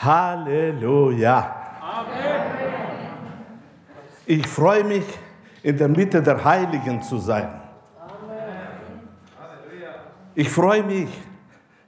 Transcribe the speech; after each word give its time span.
Halleluja. 0.00 1.56
Ich 4.26 4.46
freue 4.46 4.84
mich, 4.84 5.04
in 5.62 5.76
der 5.76 5.88
Mitte 5.88 6.22
der 6.22 6.42
Heiligen 6.42 7.02
zu 7.02 7.18
sein. 7.18 7.60
Ich 10.34 10.48
freue 10.48 10.82
mich, 10.82 11.10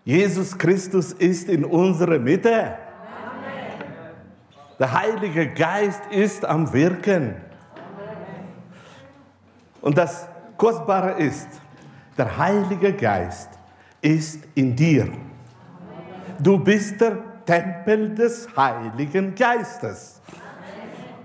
Jesus 0.05 0.59
Christus 0.59 1.13
ist 1.13 1.49
in 1.49 1.65
unserer 1.65 2.19
Mitte. 2.19 2.77
Der 4.79 4.93
Heilige 4.93 5.49
Geist 5.55 6.03
ist 6.11 6.45
am 6.45 6.71
Wirken. 6.73 7.37
Und 9.81 9.97
das 9.97 10.29
Kostbare 10.59 11.13
ist, 11.13 11.49
der 12.19 12.37
Heilige 12.37 12.93
Geist 12.93 13.49
ist 14.01 14.45
in 14.55 14.77
dir. 14.77 15.09
Du 16.41 16.59
bist 16.59 17.01
der 17.01 17.32
Tempel 17.45 18.15
des 18.15 18.49
Heiligen 18.57 19.35
Geistes. 19.35 20.21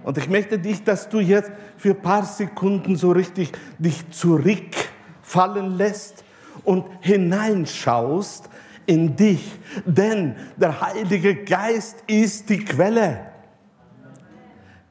Und 0.04 0.18
ich 0.18 0.30
möchte 0.30 0.58
dich, 0.58 0.84
dass 0.84 1.10
du 1.10 1.20
jetzt 1.20 1.52
für 1.76 1.90
ein 1.90 2.02
paar 2.02 2.24
Sekunden 2.24 2.96
so 2.96 3.12
richtig 3.12 3.52
dich 3.78 4.10
zurückfallen 4.10 5.78
lässt 5.78 6.24
und 6.64 6.86
hineinschaust 7.02 8.50
in 8.86 9.16
dich. 9.16 9.52
Denn 9.86 10.36
der 10.56 10.80
Heilige 10.80 11.44
Geist 11.44 12.04
ist 12.08 12.50
die 12.50 12.60
Quelle. 12.60 13.20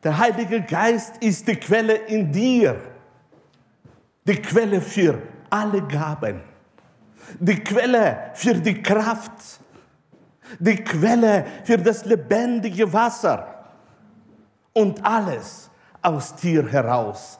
Der 0.04 0.18
Heilige 0.18 0.60
Geist 0.62 1.16
ist 1.20 1.48
die 1.48 1.56
Quelle 1.56 1.94
in 1.94 2.30
dir. 2.30 2.80
Die 4.26 4.36
Quelle 4.36 4.80
für 4.80 5.20
alle 5.50 5.82
Gaben. 5.82 6.42
Die 7.40 7.56
Quelle 7.56 8.30
für 8.34 8.54
die 8.54 8.82
Kraft. 8.82 9.60
Die 10.58 10.76
Quelle 10.76 11.44
für 11.64 11.78
das 11.78 12.04
lebendige 12.04 12.92
Wasser. 12.92 13.46
Und 14.72 15.04
alles 15.04 15.70
aus 16.02 16.34
dir 16.36 16.66
heraus. 16.66 17.38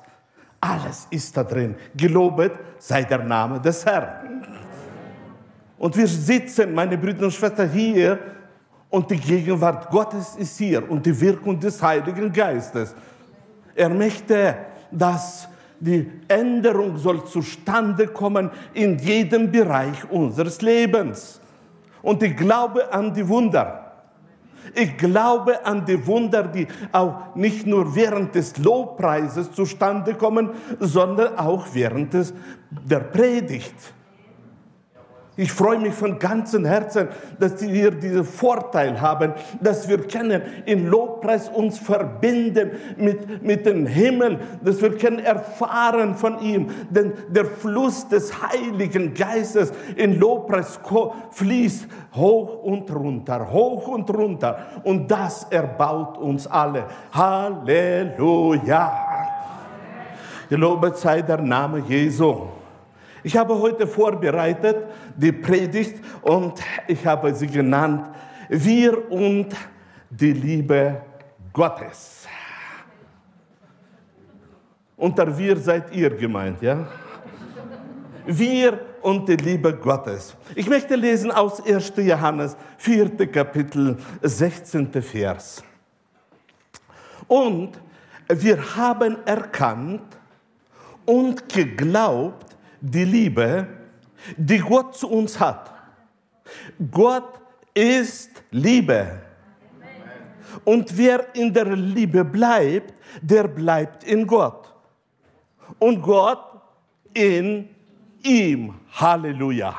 Alles 0.61 1.07
ist 1.11 1.37
da 1.37 1.45
drin. 1.45 1.77
Gelobet 1.95 2.53
sei 2.79 3.05
der 3.05 3.23
Name 3.23 3.61
des 3.61 3.85
Herrn. 3.85 4.47
Und 5.79 5.97
wir 5.97 6.09
sitzen, 6.09 6.75
meine 6.75 6.97
Brüder 6.97 7.27
und 7.27 7.33
Schwestern, 7.33 7.71
hier 7.71 8.19
und 8.89 9.11
die 9.11 9.19
Gegenwart 9.19 9.91
Gottes 9.91 10.37
ist 10.37 10.57
hier 10.57 10.91
und 10.91 11.05
die 11.05 11.21
Wirkung 11.21 11.61
des 11.61 11.83
Heiligen 11.83 12.33
Geistes. 12.33 12.95
Er 13.75 13.91
möchte, 13.91 14.57
dass 14.91 15.49
die 15.79 16.11
Änderung 16.29 16.97
soll 16.97 17.25
zustande 17.27 18.07
kommen 18.07 18.51
in 18.73 18.99
jedem 18.99 19.53
Bereich 19.53 20.11
unseres 20.11 20.63
Lebens. 20.63 21.41
Und 22.07 22.23
ich 22.23 22.37
glaube 22.37 22.93
an 22.93 23.13
die 23.13 23.27
Wunder. 23.27 23.91
Ich 24.77 24.97
glaube 24.97 25.67
an 25.67 25.85
die 25.85 26.07
Wunder, 26.07 26.45
die 26.45 26.69
auch 26.93 27.35
nicht 27.35 27.67
nur 27.67 27.97
während 27.97 28.33
des 28.33 28.57
Lobpreises 28.59 29.51
zustande 29.51 30.15
kommen, 30.15 30.51
sondern 30.79 31.37
auch 31.37 31.67
während 31.73 32.15
des, 32.15 32.33
der 32.71 33.01
Predigt. 33.01 33.75
Ich 35.39 35.53
freue 35.53 35.79
mich 35.79 35.93
von 35.93 36.19
ganzem 36.19 36.65
Herzen, 36.65 37.09
dass 37.39 37.61
wir 37.61 37.91
diesen 37.91 38.25
Vorteil 38.25 38.99
haben, 38.99 39.35
dass 39.61 39.87
wir 39.87 39.99
können 39.99 40.41
in 40.65 40.87
Lobpreis 40.87 41.51
uns 41.51 41.79
verbinden 41.79 42.71
mit, 42.97 43.43
mit 43.43 43.67
dem 43.67 43.87
Himmel, 43.87 44.39
dass 44.63 44.81
wir 44.81 44.97
können 44.97 45.19
erfahren 45.19 46.15
von 46.15 46.41
ihm, 46.41 46.71
denn 46.89 47.13
der 47.29 47.45
Fluss 47.45 48.09
des 48.09 48.33
Heiligen 48.41 49.13
Geistes 49.13 49.75
in 49.97 50.19
Lobpreis 50.19 50.81
fließt 51.33 51.87
hoch 52.15 52.63
und 52.63 52.91
runter, 52.91 53.53
hoch 53.53 53.89
und 53.89 54.09
runter 54.09 54.59
und 54.85 55.11
das 55.11 55.45
erbaut 55.51 56.17
uns 56.17 56.47
alle. 56.47 56.85
Halleluja. 57.13 58.91
Gelobet 60.49 60.97
sei 60.97 61.21
der 61.21 61.43
Name 61.43 61.81
Jesu. 61.87 62.47
Ich 63.27 63.37
habe 63.37 63.59
heute 63.59 63.89
vorbereitet 63.89 64.87
die 65.17 65.33
Predigt 65.33 65.97
und 66.23 66.63
ich 66.87 67.05
habe 67.05 67.35
sie 67.35 67.49
genannt, 67.49 68.09
wir 68.49 69.11
und 69.11 69.49
die 70.09 70.33
Liebe 70.33 71.03
Gottes. 71.53 72.29
Unter 74.97 75.37
wir 75.37 75.57
seid 75.57 75.93
ihr 75.93 76.11
gemeint, 76.11 76.63
ja? 76.63 76.87
Wir 78.27 78.79
und 79.03 79.29
die 79.29 79.35
Liebe 79.35 79.75
Gottes. 79.75 80.37
Ich 80.55 80.69
möchte 80.69 80.95
lesen 80.95 81.33
aus 81.33 81.61
1. 81.67 81.95
Johannes, 81.97 82.57
4. 82.79 83.27
Kapitel, 83.27 83.97
16. 84.23 85.03
Vers. 85.03 85.65
Und 87.27 87.73
wir 88.29 88.77
haben 88.77 89.17
erkannt 89.27 90.17
und 91.05 91.49
geglaubt, 91.49 92.56
die 92.81 93.05
Liebe, 93.05 93.67
die 94.37 94.59
Gott 94.59 94.97
zu 94.97 95.09
uns 95.11 95.39
hat. 95.39 95.73
Gott 96.91 97.41
ist 97.75 98.31
Liebe. 98.51 99.21
Und 100.65 100.97
wer 100.97 101.35
in 101.35 101.53
der 101.53 101.77
Liebe 101.77 102.25
bleibt, 102.25 102.95
der 103.21 103.49
bleibt 103.49 104.05
in 104.05 104.27
Gott. 104.27 104.73
Und 105.79 106.03
Gott 106.03 106.61
in 107.13 107.69
ihm. 108.23 108.75
Halleluja. 108.93 109.75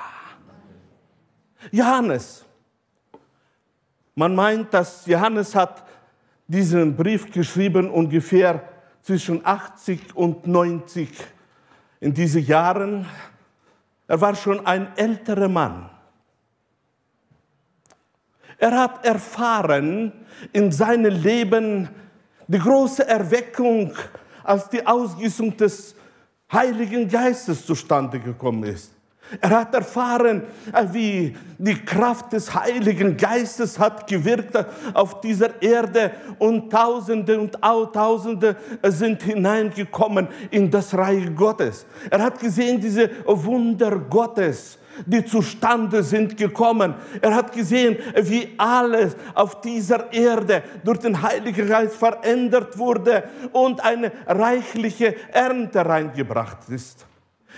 Johannes. 1.72 2.46
Man 4.16 4.36
meint, 4.36 4.74
dass 4.74 5.06
Johannes 5.06 5.54
hat 5.54 5.84
diesen 6.48 6.96
Brief 6.96 7.32
geschrieben 7.32 7.90
ungefähr 7.90 8.62
zwischen 9.02 9.46
80 9.46 10.16
und 10.16 10.48
90 10.48 11.10
in 12.00 12.14
diesen 12.14 12.46
Jahren. 12.46 13.06
Er 14.08 14.22
war 14.22 14.36
schon 14.36 14.66
ein 14.66 14.96
älterer 14.96 15.48
Mann. 15.48 15.90
Er 18.58 18.72
hat 18.72 19.06
erfahren 19.06 20.12
in 20.52 20.72
seinem 20.72 21.14
Leben 21.14 21.90
die 22.48 22.60
große 22.60 23.08
Erweckung, 23.08 23.94
als 24.44 24.70
die 24.70 24.86
Ausgießung 24.86 25.56
des 25.58 25.96
Heiligen 26.52 27.08
Geistes 27.08 27.66
zustande 27.66 28.20
gekommen 28.20 28.64
ist. 28.64 28.97
Er 29.42 29.50
hat 29.50 29.74
erfahren, 29.74 30.44
äh, 30.74 30.86
wie 30.92 31.36
die 31.58 31.76
Kraft 31.76 32.34
des 32.34 32.54
Heiligen 32.54 33.18
Geistes 33.18 33.78
hat 33.78 34.08
gewirkt 34.08 34.58
auf 34.94 35.22
dieser 35.22 35.62
Erde 35.62 36.12
und 36.40 36.72
Tausende 36.72 37.40
und 37.40 37.54
Tausende 37.62 38.56
sind 38.84 39.24
hineingekommen 39.24 40.28
in 40.52 40.70
das 40.70 40.94
Reich 40.94 41.34
Gottes. 41.36 41.86
Er 42.10 42.22
hat 42.22 42.40
gesehen 42.40 42.80
diese 42.80 43.10
Wunder 43.26 43.98
Gottes 43.98 44.78
die 45.06 45.24
zustande 45.26 46.04
sind 46.04 46.38
gekommen. 46.38 46.96
Er 47.22 47.36
hat 47.36 47.52
gesehen, 47.52 47.98
wie 48.22 48.54
alles 48.58 49.16
auf 49.34 49.62
dieser 49.62 50.12
Erde 50.12 50.64
durch 50.84 51.00
den 51.00 51.22
Heiligen 51.22 51.68
Geist 51.68 51.96
verändert 51.96 52.78
wurde 52.78 53.24
und 53.52 53.84
eine 53.84 54.12
reichliche 54.26 55.16
Ernte 55.32 55.86
reingebracht 55.86 56.70
ist. 56.70 57.06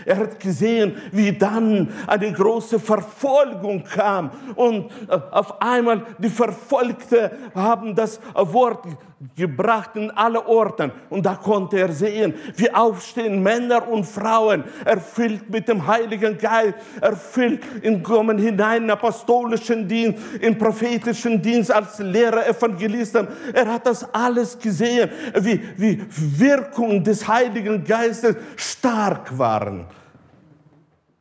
Er 0.05 0.17
hat 0.17 0.39
gesehen, 0.39 0.97
wie 1.11 1.31
dann 1.31 1.89
eine 2.07 2.31
große 2.31 2.79
Verfolgung 2.79 3.83
kam. 3.83 4.31
Und 4.55 4.91
äh, 5.07 5.19
auf 5.31 5.61
einmal 5.61 6.05
die 6.17 6.29
Verfolgten 6.29 7.29
haben 7.53 7.95
das 7.95 8.19
Wort 8.33 8.85
gebracht 9.35 9.95
in 9.95 10.09
alle 10.11 10.47
Orten 10.47 10.91
und 11.09 11.25
da 11.25 11.35
konnte 11.35 11.77
er 11.77 11.91
sehen, 11.91 12.33
wie 12.55 12.73
aufstehen 12.73 13.43
Männer 13.43 13.85
und 13.87 14.05
Frauen, 14.05 14.63
erfüllt 14.85 15.49
mit 15.49 15.67
dem 15.67 15.85
Heiligen 15.85 16.37
Geist, 16.37 16.75
erfüllt 17.01 17.61
in 17.81 18.01
kommen 18.01 18.37
hinein 18.37 18.83
in 18.83 18.91
apostolischen 18.91 19.87
Dienst, 19.87 20.23
in 20.39 20.57
prophetischen 20.57 21.41
Dienst 21.41 21.69
als 21.69 21.99
Lehrer, 21.99 22.47
Evangelisten. 22.47 23.27
Er 23.53 23.73
hat 23.73 23.85
das 23.85 24.13
alles 24.13 24.57
gesehen, 24.57 25.09
wie, 25.41 25.61
wie 25.75 26.01
Wirkung 26.09 27.03
des 27.03 27.27
Heiligen 27.27 27.83
Geistes 27.83 28.37
stark 28.55 29.37
waren. 29.37 29.85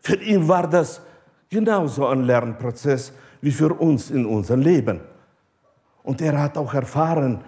Für 0.00 0.16
ihn 0.16 0.46
war 0.46 0.68
das 0.68 1.00
genauso 1.50 2.06
ein 2.06 2.22
Lernprozess 2.22 3.12
wie 3.40 3.50
für 3.50 3.72
uns 3.72 4.10
in 4.10 4.24
unserem 4.24 4.60
Leben. 4.60 5.00
Und 6.02 6.20
er 6.20 6.40
hat 6.40 6.56
auch 6.56 6.72
erfahren, 6.72 7.42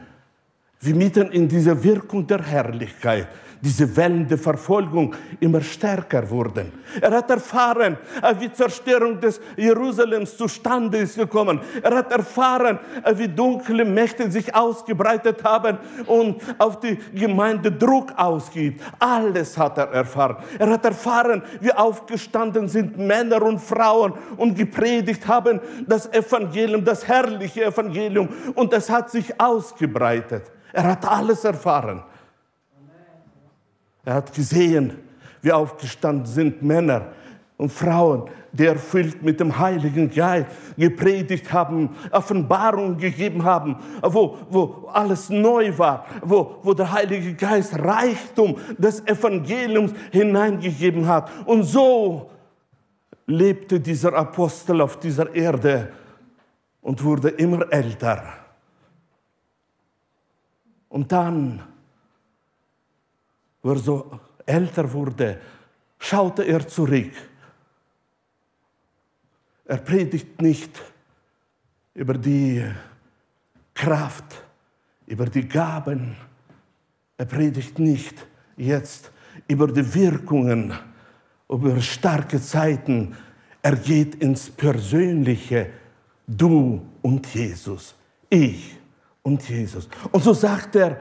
wie 0.81 0.95
mitten 0.95 1.31
in 1.33 1.49
dieser 1.49 1.83
Wirkung 1.83 2.27
der 2.27 2.43
Herrlichkeit 2.43 3.29
diese 3.61 3.95
Wellen 3.97 4.27
der 4.27 4.39
Verfolgung 4.39 5.15
immer 5.39 5.61
stärker 5.61 6.29
wurden. 6.31 6.73
Er 7.01 7.11
hat 7.11 7.29
erfahren, 7.31 7.99
äh, 8.23 8.35
wie 8.39 8.51
Zerstörung 8.51 9.21
des 9.21 9.41
Jerusalems 9.57 10.37
zustande 10.37 10.99
ist 10.99 11.17
gekommen. 11.17 11.61
Er 11.83 11.97
hat 11.97 12.11
erfahren, 12.11 12.79
äh, 13.05 13.15
wie 13.17 13.29
dunkle 13.29 13.85
Mächte 13.85 14.31
sich 14.31 14.55
ausgebreitet 14.55 15.45
haben 15.45 15.79
und 16.07 16.41
auf 16.59 16.81
die 16.81 16.99
Gemeinde 17.15 17.71
Druck 17.71 18.13
ausgeübt. 18.17 18.83
Alles 18.99 19.59
hat 19.59 19.77
er 19.77 19.91
erfahren. 19.91 20.37
Er 20.59 20.71
hat 20.71 20.85
erfahren, 20.85 21.43
wie 21.61 21.73
aufgestanden 21.73 22.67
sind 22.69 22.97
Männer 22.97 23.43
und 23.43 23.61
Frauen 23.61 24.15
und 24.37 24.57
gepredigt 24.57 25.27
haben 25.29 25.61
das 25.87 26.11
Evangelium, 26.13 26.85
das 26.85 27.07
herrliche 27.07 27.67
Evangelium. 27.67 28.29
Und 28.55 28.73
es 28.73 28.89
hat 28.89 29.11
sich 29.11 29.39
ausgebreitet. 29.39 30.51
Er 30.73 30.85
hat 30.85 31.07
alles 31.07 31.45
erfahren. 31.45 32.03
Er 34.05 34.15
hat 34.15 34.33
gesehen, 34.33 34.99
wie 35.43 35.53
aufgestanden 35.53 36.27
sind 36.27 36.63
Männer 36.63 37.13
und 37.57 37.71
Frauen, 37.71 38.31
die 38.53 38.67
erfüllt 38.67 39.23
mit 39.23 39.39
dem 39.39 39.59
Heiligen 39.59 40.11
Geist 40.11 40.49
gepredigt 40.77 41.53
haben, 41.53 41.91
Offenbarungen 42.11 42.97
gegeben 42.97 43.45
haben, 43.45 43.77
wo, 44.03 44.39
wo 44.49 44.89
alles 44.93 45.29
neu 45.29 45.77
war, 45.79 46.07
wo, 46.23 46.57
wo 46.63 46.75
der 46.75 46.91
Heilige 46.91 47.35
Geist 47.35 47.79
Reichtum 47.79 48.57
des 48.79 49.07
Evangeliums 49.07 49.93
hineingegeben 50.11 51.07
hat. 51.07 51.31
Und 51.47 51.65
so 51.65 52.31
lebte 53.27 53.79
dieser 53.79 54.15
Apostel 54.15 54.81
auf 54.81 54.99
dieser 54.99 55.33
Erde 55.35 55.91
und 56.81 57.03
wurde 57.05 57.29
immer 57.29 57.71
älter. 57.71 58.40
Und 60.91 61.11
dann 61.11 61.63
wo 63.63 63.71
er 63.73 63.79
so 63.79 64.21
älter 64.47 64.91
wurde, 64.93 65.41
schaute 65.99 66.43
er 66.45 66.67
zurück. 66.67 67.13
Er 69.67 69.79
predigt 69.79 70.41
nicht 70.41 70.81
über 71.95 72.15
die 72.15 72.65
Kraft, 73.75 74.43
über 75.07 75.27
die 75.27 75.47
Gaben. 75.47 76.17
Er 77.17 77.27
predigt 77.27 77.79
nicht 77.79 78.27
jetzt 78.57 79.13
über 79.47 79.69
die 79.69 79.95
Wirkungen, 79.95 80.73
über 81.49 81.81
starke 81.81 82.41
Zeiten. 82.41 83.17
Er 83.63 83.77
geht 83.77 84.17
ins 84.17 84.51
Persönliche. 84.51 85.71
Du 86.27 86.87
und 87.03 87.27
Jesus. 87.35 87.95
Ich 88.29 88.77
und 89.23 89.49
Jesus. 89.49 89.89
Und 90.13 90.23
so 90.23 90.33
sagt 90.33 90.77
er, 90.77 91.01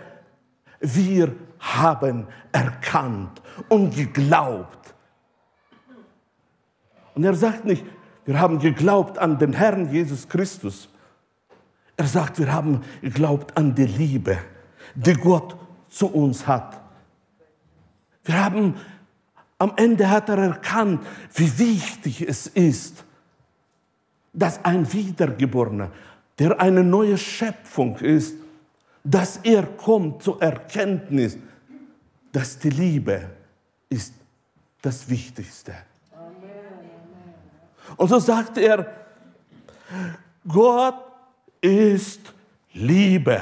wir 0.80 1.36
haben 1.60 2.28
erkannt 2.52 3.42
und 3.68 3.96
geglaubt. 3.96 4.94
Und 7.16 7.24
er 7.24 7.34
sagt 7.34 7.66
nicht, 7.66 7.84
wir 8.26 8.40
haben 8.40 8.60
geglaubt 8.60 9.18
an 9.18 9.38
den 9.38 9.54
Herrn 9.54 9.92
Jesus 9.92 10.28
Christus. 10.30 10.90
Er 11.98 12.06
sagt, 12.06 12.40
wir 12.40 12.54
haben 12.54 12.82
geglaubt 13.02 13.58
an 13.58 13.76
die 13.76 13.86
Liebe, 13.86 14.38
die 14.96 15.14
Gott 15.14 15.58
zu 15.90 16.08
uns 16.08 16.48
hat. 16.48 16.80
Wir 18.24 18.46
haben, 18.46 18.76
am 19.58 19.74
Ende 19.76 20.10
hat 20.10 20.30
er 20.30 20.38
erkannt, 20.38 21.06
wie 21.34 21.58
wichtig 21.58 22.22
es 22.22 22.48
ist, 22.48 23.04
dass 24.32 24.64
ein 24.64 24.92
Wiedergeborener, 24.94 25.92
der 26.40 26.60
eine 26.60 26.84
neue 26.84 27.18
Schöpfung 27.18 27.98
ist, 27.98 28.36
dass 29.04 29.38
er 29.44 29.64
kommt 29.64 30.24
zur 30.24 30.42
Erkenntnis, 30.42 31.38
dass 32.32 32.58
die 32.58 32.70
Liebe 32.70 33.30
ist 33.90 34.14
das 34.82 35.10
Wichtigste. 35.10 35.74
Und 37.98 38.08
so 38.08 38.20
sagt 38.20 38.58
er, 38.58 38.88
Gott 40.48 41.04
ist 41.60 42.22
Liebe. 42.74 43.42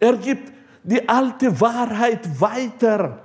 Er 0.00 0.16
gibt 0.16 0.52
die 0.82 1.08
alte 1.08 1.60
Wahrheit 1.60 2.40
weiter 2.40 3.22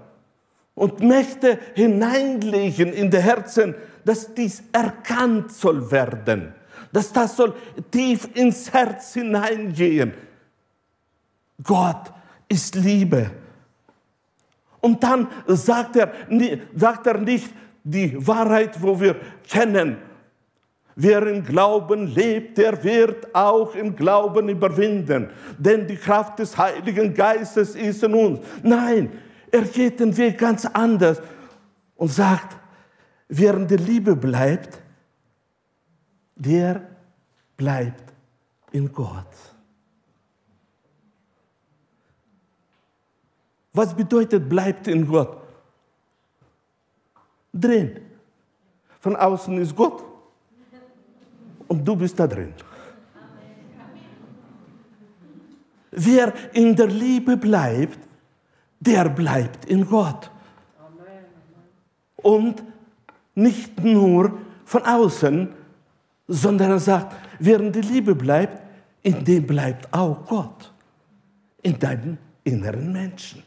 und 0.76 1.02
möchte 1.02 1.60
hineinlegen 1.74 2.94
in 2.94 3.10
die 3.10 3.18
Herzen, 3.18 3.76
dass 4.06 4.34
dies 4.34 4.64
erkannt 4.72 5.52
soll 5.52 5.92
werden, 5.92 6.54
dass 6.92 7.12
das 7.12 7.36
soll 7.36 7.54
tief 7.92 8.28
ins 8.34 8.72
Herz 8.72 9.14
hineingehen. 9.14 10.14
Gott 11.64 12.12
ist 12.48 12.76
Liebe. 12.76 13.32
Und 14.82 15.04
dann 15.04 15.28
sagt 15.48 15.96
er, 15.98 16.12
sagt 16.76 17.08
er 17.08 17.18
nicht 17.18 17.54
die 17.84 18.16
Wahrheit, 18.26 18.82
wo 18.82 19.00
wir 19.00 19.16
kennen. 19.48 19.98
Wer 20.96 21.28
im 21.28 21.44
Glauben 21.44 22.08
lebt, 22.08 22.58
der 22.58 22.84
wird 22.84 23.34
auch 23.34 23.74
im 23.76 23.96
Glauben 23.96 24.50
überwinden. 24.50 25.30
Denn 25.58 25.88
die 25.88 25.96
Kraft 25.96 26.40
des 26.40 26.58
Heiligen 26.58 27.14
Geistes 27.14 27.76
ist 27.76 28.04
in 28.04 28.14
uns. 28.14 28.40
Nein, 28.64 29.12
er 29.52 29.62
geht 29.62 30.00
den 30.00 30.16
Weg 30.18 30.38
ganz 30.38 30.66
anders 30.66 31.22
und 31.96 32.12
sagt, 32.12 32.58
in 33.30 33.68
der 33.68 33.78
Liebe 33.78 34.16
bleibt, 34.16 34.82
der 36.40 36.88
bleibt 37.58 38.14
in 38.72 38.92
Gott. 38.92 39.28
Was 43.74 43.94
bedeutet 43.94 44.48
bleibt 44.50 44.88
in 44.88 45.06
Gott? 45.06 45.38
Drin. 47.54 48.00
Von 49.00 49.16
außen 49.16 49.58
ist 49.58 49.76
Gott 49.76 50.04
und 51.68 51.86
du 51.86 51.96
bist 51.96 52.20
da 52.20 52.28
drin. 52.28 52.54
Wer 55.92 56.34
in 56.54 56.76
der 56.76 56.88
Liebe 56.88 57.36
bleibt, 57.36 58.00
der 58.80 59.10
bleibt 59.10 59.66
in 59.66 59.86
Gott. 59.86 60.32
Und 62.18 62.64
nicht 63.36 63.82
nur 63.84 64.38
von 64.66 64.84
außen, 64.84 65.59
sondern 66.30 66.72
er 66.72 66.80
sagt, 66.80 67.16
in 67.40 67.72
der 67.72 67.82
Liebe 67.82 68.16
bleibt, 68.16 68.62
in 69.02 69.24
dem 69.26 69.46
bleibt 69.46 69.92
auch 69.92 70.26
Gott. 70.26 70.72
In 71.62 71.78
deinem 71.78 72.18
inneren 72.44 72.94
Menschen. 72.94 73.44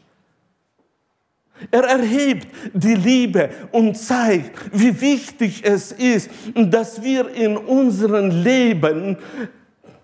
Er 1.71 1.83
erhebt 1.83 2.47
die 2.73 2.95
Liebe 2.95 3.49
und 3.71 3.97
zeigt, 3.97 4.51
wie 4.73 4.99
wichtig 4.99 5.63
es 5.63 5.91
ist, 5.93 6.29
dass 6.55 7.01
wir 7.01 7.29
in 7.29 7.55
unserem 7.57 8.29
Leben 8.29 9.17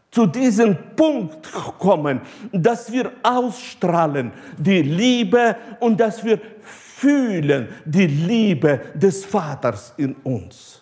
zu 0.09 0.25
diesem 0.25 0.75
Punkt 0.95 1.51
kommen, 1.77 2.21
dass 2.51 2.91
wir 2.91 3.11
ausstrahlen 3.21 4.31
die 4.57 4.81
Liebe 4.81 5.55
und 5.79 5.99
dass 5.99 6.23
wir 6.23 6.39
fühlen 6.61 7.67
die 7.85 8.07
Liebe 8.07 8.81
des 8.95 9.25
Vaters 9.25 9.93
in 9.97 10.15
uns. 10.23 10.78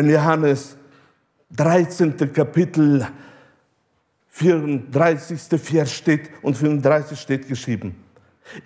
In 0.00 0.08
Johannes 0.08 0.78
13. 1.50 2.32
Kapitel 2.32 3.06
34. 4.30 5.60
Vers 5.60 5.92
steht 5.92 6.30
und 6.40 6.56
35 6.56 7.20
steht 7.20 7.46
geschrieben. 7.46 7.94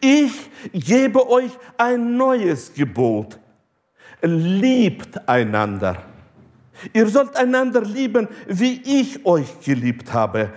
Ich 0.01 0.49
gebe 0.73 1.29
euch 1.29 1.51
ein 1.77 2.17
neues 2.17 2.73
Gebot. 2.73 3.37
Liebt 4.23 5.29
einander. 5.29 6.05
Ihr 6.93 7.09
sollt 7.09 7.37
einander 7.37 7.81
lieben, 7.81 8.29
wie 8.47 8.81
ich 8.85 9.27
euch 9.27 9.61
geliebt 9.61 10.13
habe. 10.13 10.51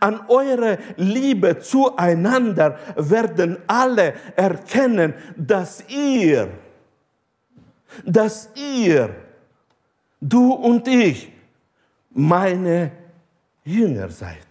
An 0.00 0.20
eure 0.28 0.78
Liebe 0.96 1.58
zueinander 1.58 2.78
werden 2.96 3.58
alle 3.66 4.14
erkennen, 4.36 5.12
dass 5.36 5.84
ihr, 5.86 6.48
dass 8.04 8.50
ihr, 8.54 9.14
du 10.20 10.52
und 10.52 10.86
ich, 10.88 11.30
meine 12.10 12.90
Jünger 13.64 14.08
seid. 14.08 14.46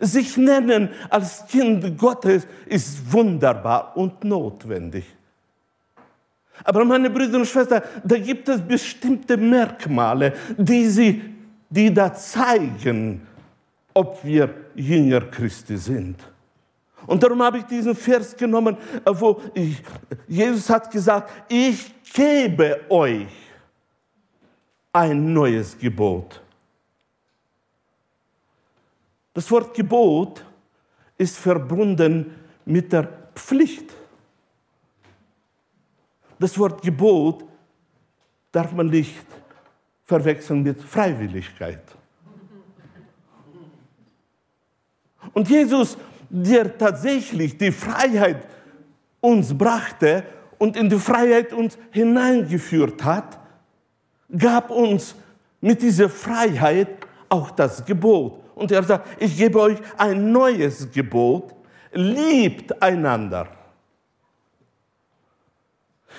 Sich 0.00 0.36
nennen 0.36 0.88
als 1.10 1.46
Kind 1.46 1.98
Gottes 1.98 2.46
ist 2.66 3.12
wunderbar 3.12 3.94
und 3.96 4.24
notwendig. 4.24 5.04
Aber 6.64 6.84
meine 6.84 7.10
Brüder 7.10 7.38
und 7.38 7.46
Schwestern, 7.46 7.82
da 8.04 8.18
gibt 8.18 8.48
es 8.48 8.60
bestimmte 8.60 9.36
Merkmale, 9.36 10.34
die, 10.56 10.86
sie, 10.86 11.22
die 11.68 11.92
da 11.92 12.14
zeigen, 12.14 13.26
ob 13.94 14.24
wir 14.24 14.54
Jünger 14.74 15.20
Christi 15.22 15.76
sind. 15.76 16.16
Und 17.06 17.22
darum 17.22 17.42
habe 17.42 17.58
ich 17.58 17.64
diesen 17.64 17.94
Vers 17.94 18.36
genommen, 18.36 18.76
wo 19.04 19.40
ich, 19.54 19.82
Jesus 20.28 20.68
hat 20.70 20.90
gesagt, 20.90 21.30
ich 21.48 21.92
gebe 22.12 22.80
euch 22.88 23.28
ein 24.92 25.32
neues 25.32 25.76
Gebot. 25.78 26.40
Das 29.34 29.50
Wort 29.50 29.74
Gebot 29.74 30.44
ist 31.16 31.38
verbunden 31.38 32.34
mit 32.64 32.92
der 32.92 33.08
Pflicht. 33.34 33.94
Das 36.38 36.58
Wort 36.58 36.82
Gebot 36.82 37.44
darf 38.50 38.72
man 38.72 38.88
nicht 38.88 39.24
verwechseln 40.04 40.62
mit 40.62 40.82
Freiwilligkeit. 40.82 41.82
Und 45.32 45.48
Jesus, 45.48 45.96
der 46.32 46.78
tatsächlich 46.78 47.58
die 47.58 47.70
Freiheit 47.70 48.48
uns 49.20 49.56
brachte 49.56 50.24
und 50.58 50.76
in 50.76 50.88
die 50.88 50.98
Freiheit 50.98 51.52
uns 51.52 51.76
hineingeführt 51.90 53.04
hat, 53.04 53.38
gab 54.36 54.70
uns 54.70 55.14
mit 55.60 55.82
dieser 55.82 56.08
Freiheit 56.08 56.88
auch 57.28 57.50
das 57.50 57.84
Gebot. 57.84 58.40
Und 58.54 58.72
er 58.72 58.82
sagt, 58.82 59.22
ich 59.22 59.36
gebe 59.36 59.60
euch 59.60 59.78
ein 59.98 60.32
neues 60.32 60.90
Gebot, 60.90 61.54
liebt 61.92 62.82
einander. 62.82 63.48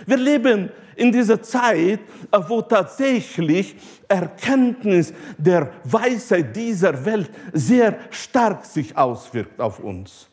Wir 0.06 0.18
leben 0.18 0.72
in 0.96 1.12
dieser 1.12 1.42
Zeit, 1.42 2.00
wo 2.48 2.62
tatsächlich 2.62 3.76
Erkenntnis 4.08 5.14
der 5.38 5.72
Weisheit 5.84 6.56
dieser 6.56 7.06
Welt 7.06 7.30
sehr 7.54 7.98
stark 8.12 8.66
sich 8.66 8.96
auswirkt 8.96 9.60
auf 9.60 9.80
uns. 9.80 10.28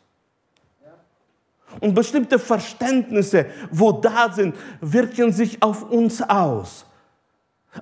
Und 1.81 1.95
bestimmte 1.95 2.39
Verständnisse, 2.39 3.47
wo 3.71 3.93
da 3.93 4.33
sind, 4.33 4.57
wirken 4.81 5.33
sich 5.33 5.63
auf 5.63 5.89
uns 5.89 6.21
aus. 6.21 6.85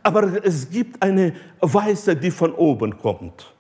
Aber 0.03 0.45
es 0.45 0.69
gibt 0.69 1.03
eine 1.03 1.35
Weisheit, 1.61 2.23
die 2.23 2.31
von 2.31 2.53
oben 2.53 2.99
kommt. 2.99 3.55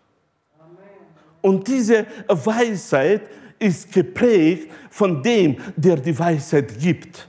Und 1.40 1.66
diese 1.66 2.06
Weisheit 2.26 3.22
ist 3.58 3.90
geprägt 3.90 4.70
von 4.90 5.22
dem, 5.22 5.56
der 5.76 5.96
die 5.96 6.16
Weisheit 6.18 6.78
gibt. 6.78 7.28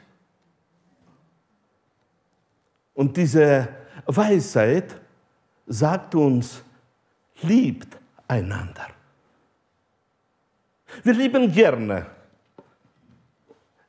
Und 2.99 3.15
diese 3.15 3.69
Weisheit 4.07 4.99
sagt 5.65 6.13
uns, 6.15 6.61
liebt 7.43 7.97
einander. 8.27 8.87
Wir 11.05 11.13
lieben 11.13 11.49
gerne. 11.49 12.07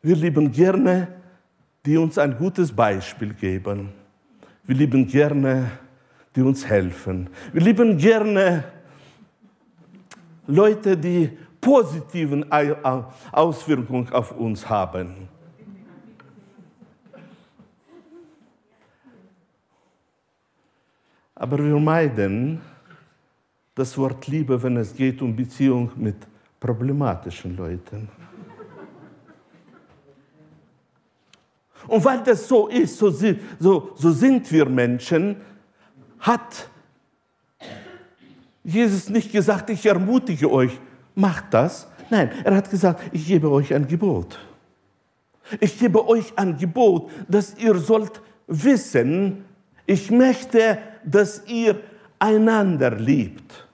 Wir 0.00 0.14
lieben 0.14 0.52
gerne, 0.52 1.08
die 1.84 1.96
uns 1.96 2.18
ein 2.18 2.38
gutes 2.38 2.70
Beispiel 2.70 3.34
geben. 3.34 3.88
Wir 4.62 4.76
lieben 4.76 5.08
gerne, 5.08 5.72
die 6.36 6.42
uns 6.42 6.64
helfen. 6.64 7.30
Wir 7.52 7.62
lieben 7.62 7.98
gerne 7.98 8.62
Leute, 10.46 10.96
die 10.96 11.36
positiven 11.60 12.46
Auswirkungen 13.32 14.12
auf 14.12 14.30
uns 14.30 14.68
haben. 14.68 15.28
Aber 21.40 21.56
wir 21.56 21.80
meiden 21.80 22.60
das 23.74 23.96
Wort 23.96 24.26
Liebe, 24.26 24.62
wenn 24.62 24.76
es 24.76 24.94
geht 24.94 25.22
um 25.22 25.34
Beziehung 25.34 25.90
mit 25.96 26.16
problematischen 26.60 27.56
Leuten. 27.56 28.10
Und 31.88 32.04
weil 32.04 32.22
das 32.22 32.46
so 32.46 32.68
ist, 32.68 32.98
so, 32.98 33.10
so, 33.10 33.90
so 33.94 34.10
sind 34.12 34.52
wir 34.52 34.66
Menschen, 34.66 35.36
hat 36.18 36.68
Jesus 38.62 39.08
nicht 39.08 39.32
gesagt, 39.32 39.70
ich 39.70 39.86
ermutige 39.86 40.52
euch, 40.52 40.78
macht 41.14 41.54
das. 41.54 41.88
Nein, 42.10 42.32
er 42.44 42.54
hat 42.54 42.68
gesagt, 42.68 43.00
ich 43.12 43.26
gebe 43.26 43.50
euch 43.50 43.72
ein 43.72 43.88
Gebot. 43.88 44.38
Ich 45.58 45.78
gebe 45.78 46.06
euch 46.06 46.34
ein 46.36 46.58
Gebot, 46.58 47.10
dass 47.26 47.56
ihr 47.56 47.76
sollt 47.76 48.20
wissen, 48.46 49.46
ich 49.86 50.10
möchte, 50.10 50.78
dass 51.04 51.42
ihr 51.46 51.80
einander 52.18 52.96
liebt. 52.96 53.66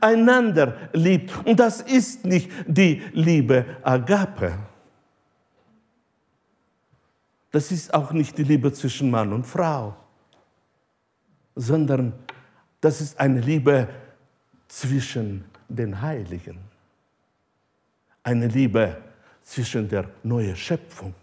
Einander 0.00 0.90
liebt. 0.92 1.32
Und 1.46 1.58
das 1.58 1.80
ist 1.80 2.24
nicht 2.24 2.50
die 2.66 3.02
Liebe 3.12 3.64
Agape. 3.82 4.52
Das 7.50 7.72
ist 7.72 7.92
auch 7.94 8.12
nicht 8.12 8.36
die 8.36 8.44
Liebe 8.44 8.72
zwischen 8.72 9.10
Mann 9.10 9.32
und 9.32 9.44
Frau, 9.44 9.96
sondern 11.54 12.12
das 12.80 13.00
ist 13.00 13.18
eine 13.18 13.40
Liebe 13.40 13.88
zwischen 14.68 15.44
den 15.68 16.00
Heiligen. 16.00 16.58
Eine 18.22 18.48
Liebe 18.48 18.98
zwischen 19.42 19.88
der 19.88 20.10
neuen 20.22 20.54
Schöpfung 20.54 21.14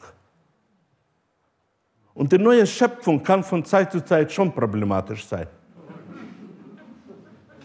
und 2.16 2.32
die 2.32 2.38
neue 2.38 2.66
Schöpfung 2.66 3.22
kann 3.22 3.44
von 3.44 3.64
Zeit 3.64 3.92
zu 3.92 4.04
Zeit 4.04 4.32
schon 4.32 4.52
problematisch 4.52 5.28
sein. 5.28 5.48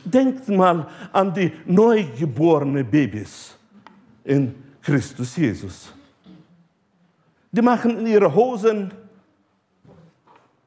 Denkt 0.05 0.49
mal 0.49 0.87
an 1.13 1.33
die 1.33 1.53
neugeborenen 1.65 2.85
Babys 2.91 3.57
in 4.25 4.55
Christus 4.83 5.37
Jesus. 5.37 5.93
Die 7.53 7.63
machen 7.63 8.07
ihre 8.07 8.33
Hosen 8.35 8.93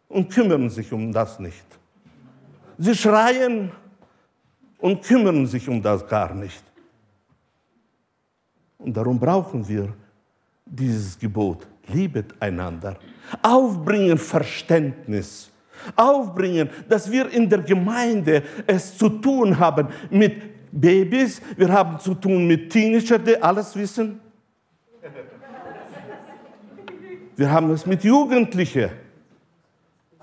und 0.07 0.29
kümmern 0.29 0.69
sich 0.69 0.91
um 0.93 1.11
das 1.11 1.39
nicht. 1.39 1.65
Sie 2.77 2.95
schreien 2.95 3.71
und 4.79 5.03
kümmern 5.03 5.45
sich 5.45 5.67
um 5.67 5.81
das 5.81 6.07
gar 6.07 6.33
nicht. 6.33 6.63
Und 8.77 8.95
darum 8.95 9.19
brauchen 9.19 9.67
wir 9.67 9.93
dieses 10.65 11.17
Gebot 11.17 11.67
liebet 11.87 12.33
einander. 12.39 12.97
Aufbringen 13.41 14.17
Verständnis. 14.17 15.51
Aufbringen, 15.95 16.69
dass 16.87 17.11
wir 17.11 17.29
in 17.29 17.49
der 17.49 17.59
Gemeinde 17.59 18.43
es 18.65 18.97
zu 18.97 19.09
tun 19.09 19.57
haben 19.57 19.89
mit 20.09 20.71
Babys, 20.71 21.41
wir 21.55 21.71
haben 21.71 21.99
zu 21.99 22.15
tun 22.15 22.47
mit 22.47 22.71
Teenagern, 22.71 23.23
die 23.23 23.41
alles 23.41 23.75
wissen. 23.75 24.19
Wir 27.35 27.51
haben 27.51 27.71
es 27.71 27.85
mit 27.85 28.03
Jugendlichen, 28.03 28.89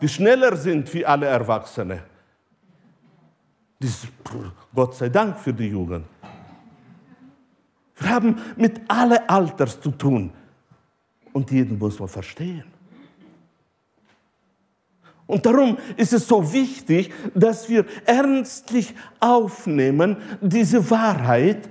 die 0.00 0.08
schneller 0.08 0.56
sind 0.56 0.92
wie 0.94 1.04
alle 1.04 1.26
Erwachsene. 1.26 2.02
Das 3.78 4.06
Gott 4.74 4.94
sei 4.94 5.08
Dank 5.08 5.38
für 5.38 5.52
die 5.52 5.68
Jugend. 5.68 6.06
Wir 7.96 8.10
haben 8.10 8.36
mit 8.56 8.80
allen 8.88 9.28
Alters 9.28 9.80
zu 9.80 9.90
tun. 9.90 10.32
Und 11.32 11.50
jeden 11.50 11.78
muss 11.78 11.98
man 11.98 12.08
verstehen. 12.08 12.64
Und 15.30 15.46
darum 15.46 15.78
ist 15.96 16.12
es 16.12 16.26
so 16.26 16.52
wichtig, 16.52 17.12
dass 17.34 17.68
wir 17.68 17.84
ernstlich 18.04 18.92
aufnehmen 19.20 20.16
diese 20.40 20.90
Wahrheit, 20.90 21.68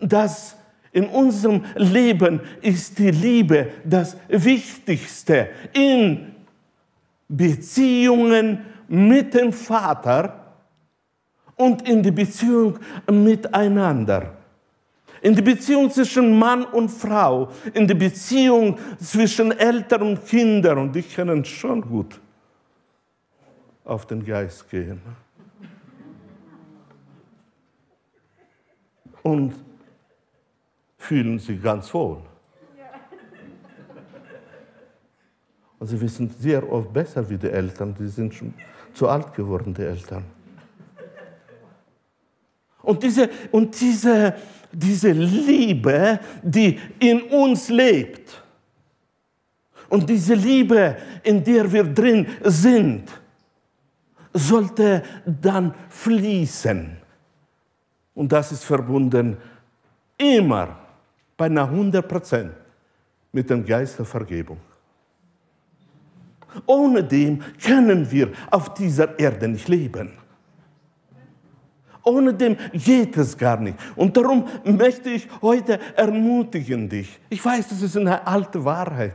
dass 0.00 0.56
in 0.92 1.06
unserem 1.08 1.64
Leben 1.74 2.40
ist 2.62 3.00
die 3.00 3.10
Liebe 3.10 3.72
das 3.84 4.16
Wichtigste 4.28 5.48
in 5.72 6.36
Beziehungen 7.26 8.64
mit 8.86 9.34
dem 9.34 9.52
Vater 9.52 10.54
und 11.56 11.86
in 11.88 12.00
die 12.00 12.12
Beziehung 12.12 12.78
miteinander 13.10 14.37
in 15.20 15.34
die 15.34 15.42
Beziehung 15.42 15.90
zwischen 15.90 16.38
Mann 16.38 16.64
und 16.64 16.88
Frau, 16.88 17.50
in 17.74 17.86
die 17.86 17.94
Beziehung 17.94 18.78
zwischen 18.98 19.52
Eltern 19.52 20.02
und 20.02 20.26
Kindern. 20.26 20.78
Und 20.78 20.94
die 20.94 21.02
können 21.02 21.44
schon 21.44 21.80
gut 21.80 22.20
auf 23.84 24.06
den 24.06 24.24
Geist 24.24 24.68
gehen. 24.70 25.00
Und 29.22 29.54
fühlen 30.98 31.38
sich 31.38 31.62
ganz 31.62 31.92
wohl. 31.92 32.22
Und 35.78 35.86
sie 35.86 36.00
wissen 36.00 36.28
sehr 36.38 36.70
oft 36.70 36.92
besser 36.92 37.28
wie 37.30 37.36
die 37.36 37.48
Eltern, 37.48 37.94
die 37.98 38.08
sind 38.08 38.34
schon 38.34 38.52
zu 38.94 39.08
alt 39.08 39.32
geworden, 39.32 39.72
die 39.72 39.82
Eltern. 39.82 40.24
Und 42.82 43.02
diese, 43.02 43.28
und 43.52 43.78
diese, 43.80 44.34
diese 44.72 45.12
Liebe, 45.12 46.20
die 46.42 46.78
in 46.98 47.22
uns 47.22 47.68
lebt. 47.68 48.42
Und 49.88 50.08
diese 50.08 50.34
Liebe, 50.34 50.96
in 51.22 51.42
der 51.42 51.70
wir 51.72 51.84
drin 51.84 52.26
sind, 52.42 53.04
sollte 54.32 55.02
dann 55.24 55.74
fließen. 55.88 56.96
Und 58.14 58.32
das 58.32 58.52
ist 58.52 58.64
verbunden 58.64 59.36
immer 60.18 60.78
bei 61.36 61.46
einer 61.46 61.64
100 61.64 62.06
Prozent 62.06 62.52
mit 63.32 63.48
dem 63.48 63.64
Geist 63.64 63.98
der 63.98 64.04
Vergebung. 64.04 64.58
Ohne 66.66 67.04
dem 67.04 67.42
können 67.62 68.10
wir 68.10 68.32
auf 68.50 68.74
dieser 68.74 69.18
Erde 69.18 69.48
nicht 69.48 69.68
leben. 69.68 70.12
Ohne 72.08 72.32
dem 72.32 72.56
geht 72.72 73.16
es 73.16 73.36
gar 73.36 73.60
nicht. 73.60 73.76
Und 73.94 74.16
darum 74.16 74.46
möchte 74.64 75.10
ich 75.10 75.28
heute 75.42 75.78
ermutigen 75.94 76.88
dich. 76.88 77.18
Ich 77.28 77.44
weiß, 77.44 77.68
das 77.68 77.82
ist 77.82 77.96
eine 77.96 78.26
alte 78.26 78.64
Wahrheit. 78.64 79.14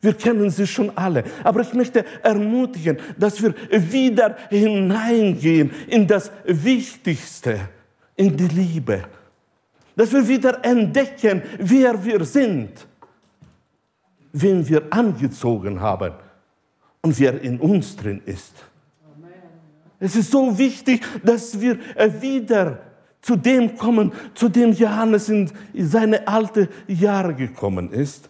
Wir 0.00 0.14
kennen 0.14 0.48
sie 0.48 0.66
schon 0.66 0.96
alle. 0.96 1.24
Aber 1.44 1.60
ich 1.60 1.74
möchte 1.74 2.04
ermutigen, 2.22 2.98
dass 3.18 3.42
wir 3.42 3.54
wieder 3.70 4.36
hineingehen 4.48 5.70
in 5.88 6.06
das 6.06 6.30
Wichtigste, 6.44 7.60
in 8.16 8.36
die 8.36 8.48
Liebe. 8.48 9.02
Dass 9.96 10.12
wir 10.12 10.26
wieder 10.26 10.64
entdecken, 10.64 11.42
wer 11.58 12.02
wir 12.04 12.24
sind, 12.24 12.86
wen 14.32 14.66
wir 14.66 14.84
angezogen 14.90 15.80
haben 15.80 16.14
und 17.02 17.18
wer 17.18 17.40
in 17.42 17.58
uns 17.58 17.96
drin 17.96 18.22
ist. 18.24 18.54
Es 20.00 20.14
ist 20.16 20.30
so 20.30 20.56
wichtig, 20.56 21.02
dass 21.24 21.60
wir 21.60 21.78
wieder 22.20 22.78
zu 23.20 23.36
dem 23.36 23.76
kommen, 23.76 24.12
zu 24.34 24.48
dem 24.48 24.72
Johannes 24.72 25.28
in 25.28 25.50
seine 25.74 26.26
alte 26.26 26.68
Jahre 26.86 27.34
gekommen 27.34 27.92
ist. 27.92 28.28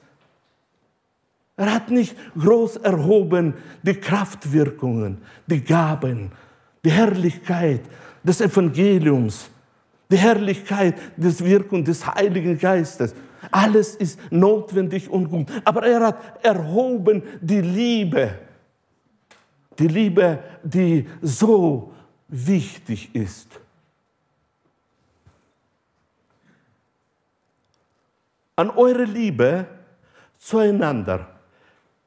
Er 1.56 1.74
hat 1.74 1.90
nicht 1.90 2.16
groß 2.38 2.76
erhoben 2.76 3.54
die 3.82 3.94
Kraftwirkungen, 3.94 5.18
die 5.46 5.62
Gaben, 5.62 6.30
die 6.84 6.90
Herrlichkeit 6.90 7.82
des 8.22 8.40
Evangeliums, 8.40 9.50
die 10.10 10.16
Herrlichkeit 10.16 10.94
des 11.16 11.44
Wirkung 11.44 11.84
des 11.84 12.06
Heiligen 12.06 12.56
Geistes. 12.58 13.14
Alles 13.50 13.96
ist 13.96 14.18
notwendig 14.30 15.10
und 15.10 15.28
gut. 15.28 15.48
Aber 15.64 15.84
er 15.84 16.06
hat 16.06 16.44
erhoben 16.44 17.22
die 17.40 17.60
Liebe. 17.60 18.47
Die 19.78 19.88
Liebe, 19.88 20.42
die 20.62 21.08
so 21.22 21.94
wichtig 22.28 23.14
ist. 23.14 23.60
An 28.56 28.70
eure 28.70 29.04
Liebe 29.04 29.66
zueinander 30.36 31.28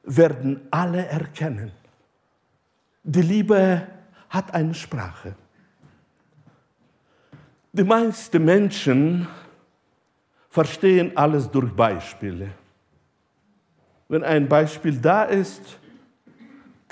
werden 0.02 0.60
alle 0.70 1.06
erkennen. 1.06 1.72
Die 3.02 3.22
Liebe 3.22 3.86
hat 4.28 4.52
eine 4.52 4.74
Sprache. 4.74 5.34
Die 7.72 7.84
meisten 7.84 8.44
Menschen 8.44 9.26
verstehen 10.50 11.16
alles 11.16 11.50
durch 11.50 11.72
Beispiele. 11.72 12.50
Wenn 14.08 14.22
ein 14.22 14.46
Beispiel 14.46 14.98
da 14.98 15.24
ist, 15.24 15.78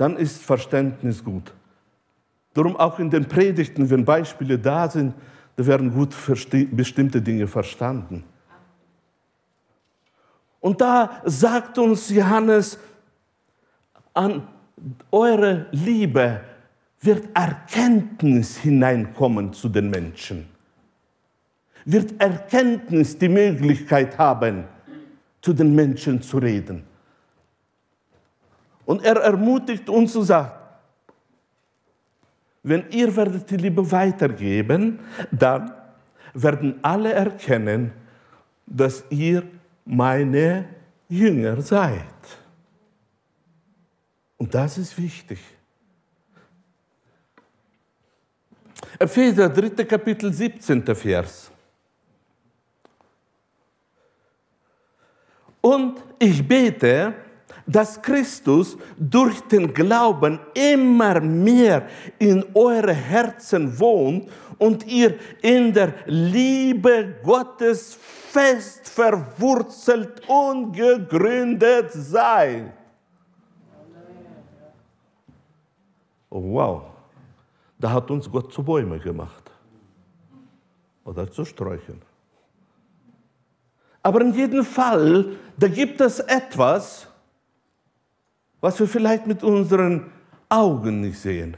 dann 0.01 0.17
ist 0.17 0.43
Verständnis 0.43 1.23
gut. 1.23 1.53
Darum 2.55 2.75
auch 2.75 2.99
in 2.99 3.11
den 3.11 3.27
Predigten, 3.27 3.91
wenn 3.91 4.03
Beispiele 4.03 4.59
da 4.59 4.89
sind, 4.89 5.15
da 5.57 5.67
werden 5.67 5.93
gut 5.93 6.15
bestimmte 6.73 7.21
Dinge 7.21 7.47
verstanden. 7.47 8.25
Und 10.59 10.81
da 10.81 11.21
sagt 11.27 11.77
uns 11.77 12.09
Johannes, 12.09 12.79
an 14.15 14.49
eure 15.11 15.67
Liebe 15.71 16.41
wird 17.03 17.29
Erkenntnis 17.35 18.57
hineinkommen 18.57 19.53
zu 19.53 19.69
den 19.69 19.91
Menschen. 19.91 20.49
Wird 21.85 22.19
Erkenntnis 22.19 23.19
die 23.19 23.29
Möglichkeit 23.29 24.17
haben, 24.17 24.65
zu 25.43 25.53
den 25.53 25.75
Menschen 25.75 26.23
zu 26.23 26.39
reden. 26.39 26.90
Und 28.91 29.05
er 29.05 29.19
ermutigt 29.19 29.89
uns 29.89 30.17
und 30.17 30.25
sagt, 30.25 30.51
wenn 32.65 32.91
ihr 32.91 33.15
werdet 33.15 33.49
die 33.49 33.57
Liebe 33.57 33.89
weitergeben, 33.89 34.99
dann 35.31 35.73
werden 36.35 36.81
alle 36.83 37.13
erkennen, 37.13 37.93
dass 38.67 39.05
ihr 39.09 39.45
meine 39.85 40.69
Jünger 41.09 41.63
seid. 41.63 42.03
Und 44.37 44.53
das 44.53 44.77
ist 44.77 44.99
wichtig. 44.99 45.39
Epheser 48.99 49.49
3. 49.49 49.85
Kapitel 49.85 50.33
17. 50.33 50.83
Vers. 50.97 51.49
Und 55.61 56.03
ich 56.19 56.45
bete, 56.47 57.30
dass 57.67 58.01
Christus 58.01 58.77
durch 58.99 59.41
den 59.43 59.73
Glauben 59.73 60.41
immer 60.55 61.21
mehr 61.21 61.89
in 62.19 62.45
eure 62.55 62.93
Herzen 62.95 63.79
wohnt 63.79 64.31
und 64.59 64.87
ihr 64.87 65.19
in 65.43 65.73
der 65.73 65.95
Liebe 66.07 67.17
Gottes 67.23 67.99
fest 68.31 68.89
verwurzelt 68.89 70.23
und 70.29 70.73
gegründet 70.73 71.91
seid. 71.93 72.73
Oh, 76.29 76.43
wow, 76.53 76.83
da 77.79 77.91
hat 77.91 78.11
uns 78.11 78.31
Gott 78.31 78.53
zu 78.53 78.63
Bäume 78.63 79.01
gemacht 79.01 79.51
oder 81.05 81.29
zu 81.31 81.45
Sträuchern. 81.45 82.01
Aber 84.03 84.21
in 84.21 84.33
jedem 84.33 84.65
Fall, 84.65 85.37
da 85.57 85.69
gibt 85.69 86.01
es 86.01 86.21
etwas, 86.21 87.10
was 88.61 88.79
wir 88.79 88.87
vielleicht 88.87 89.27
mit 89.27 89.43
unseren 89.43 90.11
Augen 90.49 91.01
nicht 91.01 91.19
sehen. 91.19 91.57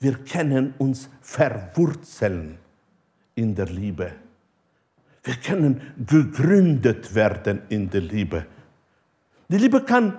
Wir 0.00 0.14
können 0.14 0.74
uns 0.78 1.08
verwurzeln 1.20 2.58
in 3.34 3.54
der 3.54 3.66
Liebe. 3.66 4.12
Wir 5.22 5.36
können 5.36 5.80
gegründet 6.06 7.14
werden 7.14 7.62
in 7.68 7.88
der 7.88 8.00
Liebe. 8.00 8.46
Die 9.48 9.58
Liebe 9.58 9.82
kann 9.82 10.18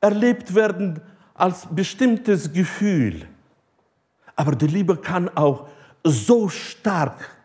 erlebt 0.00 0.54
werden 0.54 1.00
als 1.34 1.66
bestimmtes 1.70 2.52
Gefühl. 2.52 3.26
Aber 4.34 4.56
die 4.56 4.66
Liebe 4.66 4.96
kann 4.96 5.28
auch 5.36 5.68
so 6.02 6.48
stark 6.48 7.35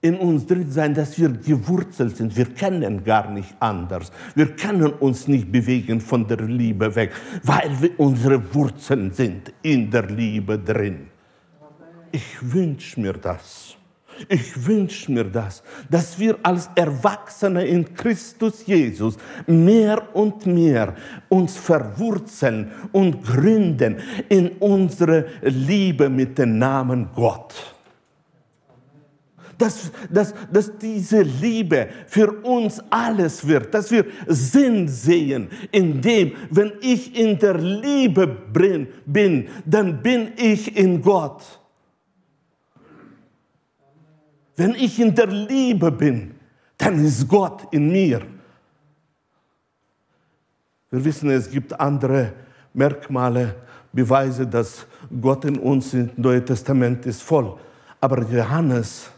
in 0.00 0.16
uns 0.16 0.46
drin 0.46 0.70
sein, 0.70 0.94
dass 0.94 1.18
wir 1.18 1.28
gewurzelt 1.30 2.16
sind. 2.16 2.36
Wir 2.36 2.46
kennen 2.46 3.02
gar 3.02 3.30
nicht 3.30 3.54
anders. 3.58 4.12
Wir 4.34 4.54
können 4.54 4.92
uns 4.92 5.26
nicht 5.26 5.50
bewegen 5.50 6.00
von 6.00 6.26
der 6.26 6.38
Liebe 6.38 6.94
weg, 6.94 7.12
weil 7.42 7.70
wir 7.80 7.98
unsere 7.98 8.54
Wurzeln 8.54 9.12
sind 9.12 9.52
in 9.62 9.90
der 9.90 10.06
Liebe 10.06 10.58
drin. 10.58 11.08
Ich 12.12 12.36
wünsche 12.40 13.00
mir 13.00 13.14
das. 13.14 13.74
Ich 14.28 14.66
wünsche 14.66 15.12
mir 15.12 15.24
das, 15.24 15.62
dass 15.88 16.18
wir 16.18 16.36
als 16.42 16.68
Erwachsene 16.74 17.64
in 17.64 17.94
Christus 17.94 18.66
Jesus 18.66 19.16
mehr 19.46 20.02
und 20.14 20.44
mehr 20.44 20.94
uns 21.28 21.56
verwurzeln 21.56 22.72
und 22.90 23.22
gründen 23.24 23.98
in 24.28 24.48
unsere 24.58 25.26
Liebe 25.42 26.08
mit 26.08 26.36
dem 26.36 26.58
Namen 26.58 27.08
Gott. 27.14 27.77
Dass, 29.58 29.90
dass, 30.08 30.32
dass 30.52 30.78
diese 30.78 31.22
Liebe 31.22 31.88
für 32.06 32.30
uns 32.44 32.80
alles 32.90 33.46
wird, 33.46 33.74
dass 33.74 33.90
wir 33.90 34.06
Sinn 34.28 34.86
sehen 34.86 35.48
in 35.72 36.00
dem, 36.00 36.32
wenn 36.50 36.72
ich 36.80 37.18
in 37.18 37.36
der 37.38 37.58
Liebe 37.58 38.26
bin, 39.04 39.48
dann 39.66 40.00
bin 40.00 40.30
ich 40.36 40.76
in 40.76 41.02
Gott. 41.02 41.42
Wenn 44.56 44.76
ich 44.76 44.98
in 45.00 45.14
der 45.14 45.26
Liebe 45.26 45.90
bin, 45.90 46.34
dann 46.76 47.04
ist 47.04 47.26
Gott 47.28 47.66
in 47.72 47.90
mir. 47.90 48.22
Wir 50.90 51.04
wissen, 51.04 51.30
es 51.30 51.50
gibt 51.50 51.78
andere 51.78 52.32
Merkmale, 52.72 53.56
Beweise, 53.92 54.46
dass 54.46 54.86
Gott 55.20 55.44
in 55.44 55.58
uns 55.58 55.94
im 55.94 56.10
Neuen 56.16 56.44
Testament 56.44 57.04
ist 57.06 57.22
voll. 57.22 57.58
Aber 58.00 58.22
Johannes 58.24 59.10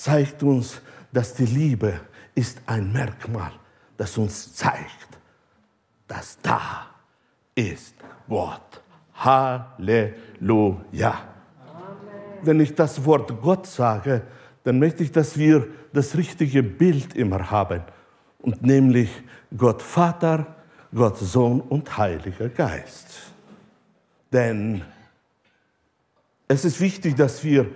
zeigt 0.00 0.42
uns, 0.42 0.80
dass 1.12 1.34
die 1.34 1.44
Liebe 1.44 2.00
ist 2.34 2.62
ein 2.64 2.90
Merkmal, 2.90 3.52
das 3.98 4.16
uns 4.16 4.54
zeigt, 4.54 5.18
dass 6.08 6.38
da 6.40 6.86
ist 7.54 7.94
Gott. 8.26 8.82
Halleluja. 9.14 11.10
Amen. 11.10 11.18
Wenn 12.42 12.60
ich 12.60 12.74
das 12.74 13.04
Wort 13.04 13.30
Gott 13.42 13.66
sage, 13.66 14.22
dann 14.64 14.78
möchte 14.78 15.02
ich, 15.02 15.12
dass 15.12 15.36
wir 15.36 15.68
das 15.92 16.16
richtige 16.16 16.62
Bild 16.62 17.14
immer 17.14 17.50
haben. 17.50 17.82
Und 18.40 18.62
nämlich 18.62 19.10
Gott 19.54 19.82
Vater, 19.82 20.46
Gott 20.94 21.18
Sohn 21.18 21.60
und 21.60 21.98
Heiliger 21.98 22.48
Geist. 22.48 23.34
Denn 24.32 24.82
es 26.48 26.64
ist 26.64 26.80
wichtig, 26.80 27.16
dass 27.16 27.44
wir 27.44 27.66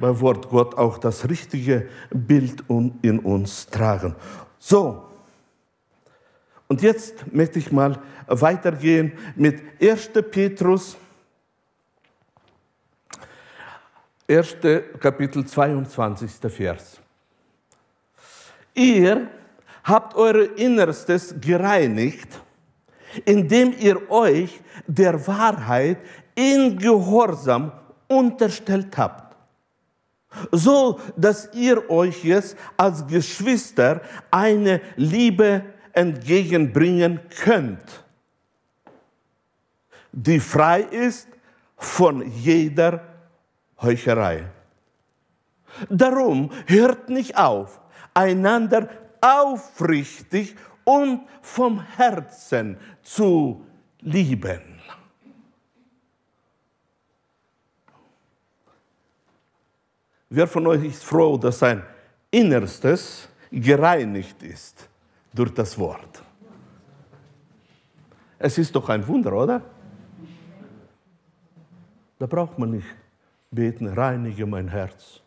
beim 0.00 0.20
Wort 0.20 0.48
Gott 0.48 0.76
auch 0.76 0.98
das 0.98 1.28
richtige 1.28 1.88
Bild 2.10 2.64
in 3.02 3.18
uns 3.20 3.66
tragen. 3.66 4.14
So, 4.58 5.04
und 6.68 6.82
jetzt 6.82 7.32
möchte 7.32 7.58
ich 7.58 7.72
mal 7.72 7.98
weitergehen 8.26 9.12
mit 9.34 9.60
1. 9.82 10.10
Petrus 10.30 10.96
1. 14.28 14.56
Kapitel 15.00 15.44
22. 15.44 16.30
Vers. 16.48 17.00
Ihr 18.74 19.28
habt 19.82 20.14
eure 20.14 20.44
Innerstes 20.44 21.34
gereinigt, 21.40 22.40
indem 23.24 23.74
ihr 23.76 24.08
euch 24.08 24.60
der 24.86 25.26
Wahrheit 25.26 25.98
in 26.36 26.78
Gehorsam 26.78 27.72
unterstellt 28.06 28.96
habt, 28.96 29.29
so 30.52 31.00
dass 31.16 31.50
ihr 31.54 31.90
euch 31.90 32.24
jetzt 32.24 32.56
als 32.76 33.06
Geschwister 33.06 34.00
eine 34.30 34.80
Liebe 34.96 35.64
entgegenbringen 35.92 37.20
könnt, 37.42 38.04
die 40.12 40.40
frei 40.40 40.82
ist 40.82 41.28
von 41.76 42.30
jeder 42.30 43.02
Heucherei. 43.80 44.44
Darum 45.88 46.50
hört 46.66 47.08
nicht 47.08 47.36
auf, 47.36 47.80
einander 48.14 48.88
aufrichtig 49.20 50.56
und 50.84 51.22
vom 51.42 51.80
Herzen 51.96 52.76
zu 53.02 53.64
lieben. 54.00 54.79
Wer 60.32 60.46
von 60.46 60.64
euch 60.68 60.84
ist 60.84 61.04
froh, 61.04 61.36
dass 61.36 61.58
sein 61.58 61.82
Innerstes 62.30 63.28
gereinigt 63.50 64.40
ist 64.44 64.88
durch 65.34 65.52
das 65.52 65.76
Wort? 65.76 66.22
Es 68.38 68.56
ist 68.56 68.74
doch 68.74 68.88
ein 68.88 69.06
Wunder, 69.06 69.32
oder? 69.32 69.60
Da 72.16 72.26
braucht 72.26 72.58
man 72.60 72.70
nicht 72.70 72.86
beten, 73.50 73.88
reinige 73.88 74.46
mein 74.46 74.68
Herz. 74.68 75.20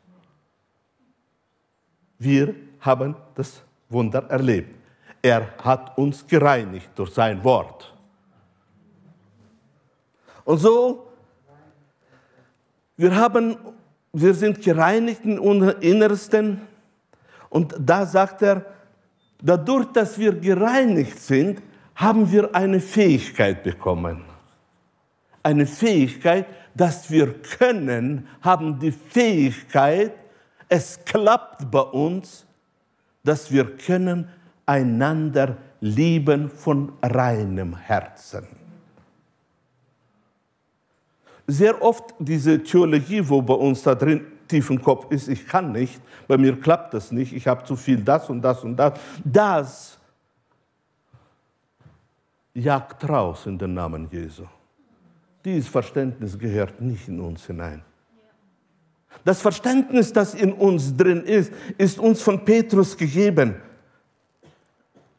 Wir 2.18 2.56
haben 2.80 3.14
das 3.36 3.62
Wunder 3.90 4.24
erlebt. 4.30 4.74
Er 5.22 5.58
hat 5.58 5.98
uns 5.98 6.26
gereinigt 6.26 6.92
durch 6.96 7.14
sein 7.14 7.44
Wort. 7.44 7.94
Und 10.46 10.60
so, 10.60 11.12
wir, 12.96 13.14
haben, 13.14 13.58
wir 14.14 14.34
sind 14.36 14.62
gereinigt 14.62 15.26
in 15.26 15.40
unserem 15.40 15.82
Innersten. 15.82 16.62
Und 17.50 17.76
da 17.80 18.06
sagt 18.06 18.44
er, 18.44 18.66
dadurch, 19.42 19.88
dass 19.88 20.18
wir 20.18 20.34
gereinigt 20.34 21.20
sind, 21.20 21.62
haben 21.96 22.32
wir 22.32 22.54
eine 22.56 22.80
Fähigkeit 22.80 23.64
bekommen. 23.64 24.24
Eine 25.42 25.66
Fähigkeit, 25.66 26.46
dass 26.76 27.10
wir 27.12 27.34
können, 27.42 28.28
haben 28.42 28.80
die 28.80 28.92
Fähigkeit, 28.92 30.14
es 30.70 31.04
klappt 31.06 31.70
bei 31.70 31.82
uns, 31.82 32.46
dass 33.24 33.52
wir 33.52 33.78
können 33.78 34.30
einander 34.66 35.58
lieben 35.82 36.50
von 36.50 36.94
reinem 37.02 37.76
Herzen. 37.76 38.63
Sehr 41.48 41.82
oft 41.82 42.14
diese 42.20 42.64
Theologie, 42.64 43.28
wo 43.28 43.42
bei 43.42 43.54
uns 43.54 43.84
da 43.84 43.96
drin 43.96 44.26
tief 44.48 44.70
im 44.70 44.82
Kopf 44.82 45.12
ist, 45.12 45.28
ich 45.28 45.48
kann 45.48 45.72
nicht, 45.72 46.02
bei 46.28 46.38
mir 46.38 46.60
klappt 46.60 46.94
das 46.94 47.12
nicht, 47.12 47.34
ich 47.34 47.48
habe 47.48 47.64
zu 47.64 47.76
viel 47.76 47.98
das 47.98 48.30
und 48.30 48.42
das 48.42 48.64
und 48.64 48.78
das, 48.78 49.00
das 49.24 50.00
jagt 52.54 53.08
raus 53.10 53.46
in 53.46 53.58
den 53.58 53.74
Namen 53.74 54.08
Jesu. 54.12 54.44
Dieses 55.44 55.68
Verständnis 55.68 56.38
gehört 56.38 56.80
nicht 56.80 57.08
in 57.08 57.20
uns 57.20 57.46
hinein. 57.46 57.84
Das 59.26 59.42
Verständnis, 59.42 60.14
das 60.14 60.34
in 60.34 60.54
uns 60.54 60.96
drin 60.96 61.24
ist, 61.24 61.52
ist 61.78 62.00
uns 62.00 62.22
von 62.22 62.44
Petrus 62.44 62.98
gegeben. 62.98 63.56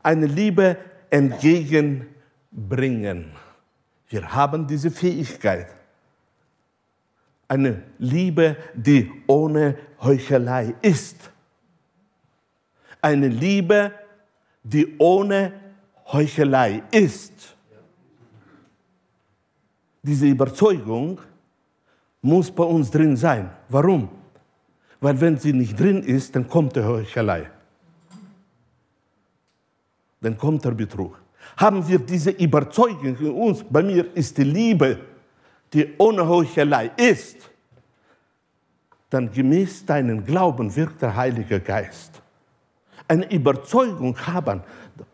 Eine 0.03 0.27
Liebe 0.27 0.77
entgegenbringen. 1.11 3.31
Wir 4.09 4.35
haben 4.35 4.67
diese 4.67 4.91
Fähigkeit. 4.91 5.74
Eine 7.49 7.83
Liebe, 7.99 8.57
die 8.75 9.11
ohne 9.27 9.77
Heuchelei 10.01 10.75
ist. 10.83 11.31
Eine 13.01 13.29
Liebe, 13.29 13.93
die 14.63 14.97
ohne 14.99 15.53
Heuchelei 16.07 16.83
ist. 16.91 17.55
Diese 20.03 20.27
Überzeugung 20.27 21.21
muss 22.21 22.51
bei 22.51 22.65
uns 22.65 22.91
drin 22.91 23.17
sein. 23.17 23.51
Warum? 23.69 24.09
Weil 25.01 25.21
wenn 25.21 25.37
sie 25.39 25.53
nicht 25.53 25.79
drin 25.79 26.03
ist, 26.03 26.35
dann 26.35 26.49
kommt 26.49 26.77
der 26.77 26.87
Heuchelei. 26.87 27.51
Dann 30.21 30.39
kommt 30.39 30.65
der 30.65 30.71
Betrug. 30.71 31.21
Haben 31.57 31.87
wir 31.87 31.99
diese 31.99 32.31
Überzeugung 32.31 33.17
in 33.19 33.31
uns, 33.31 33.63
bei 33.63 33.83
mir 33.83 34.17
ist 34.17 34.37
die 34.39 34.45
Liebe, 34.45 34.99
die 35.75 35.93
ohne 35.99 36.27
Heuchelei 36.27 36.91
ist, 36.97 37.37
dann 39.11 39.31
gemäß 39.31 39.85
deinen 39.85 40.25
Glauben 40.25 40.75
wirkt 40.75 41.03
der 41.03 41.15
Heilige 41.15 41.61
Geist. 41.61 42.23
Eine 43.07 43.31
Überzeugung 43.31 44.17
haben, 44.27 44.63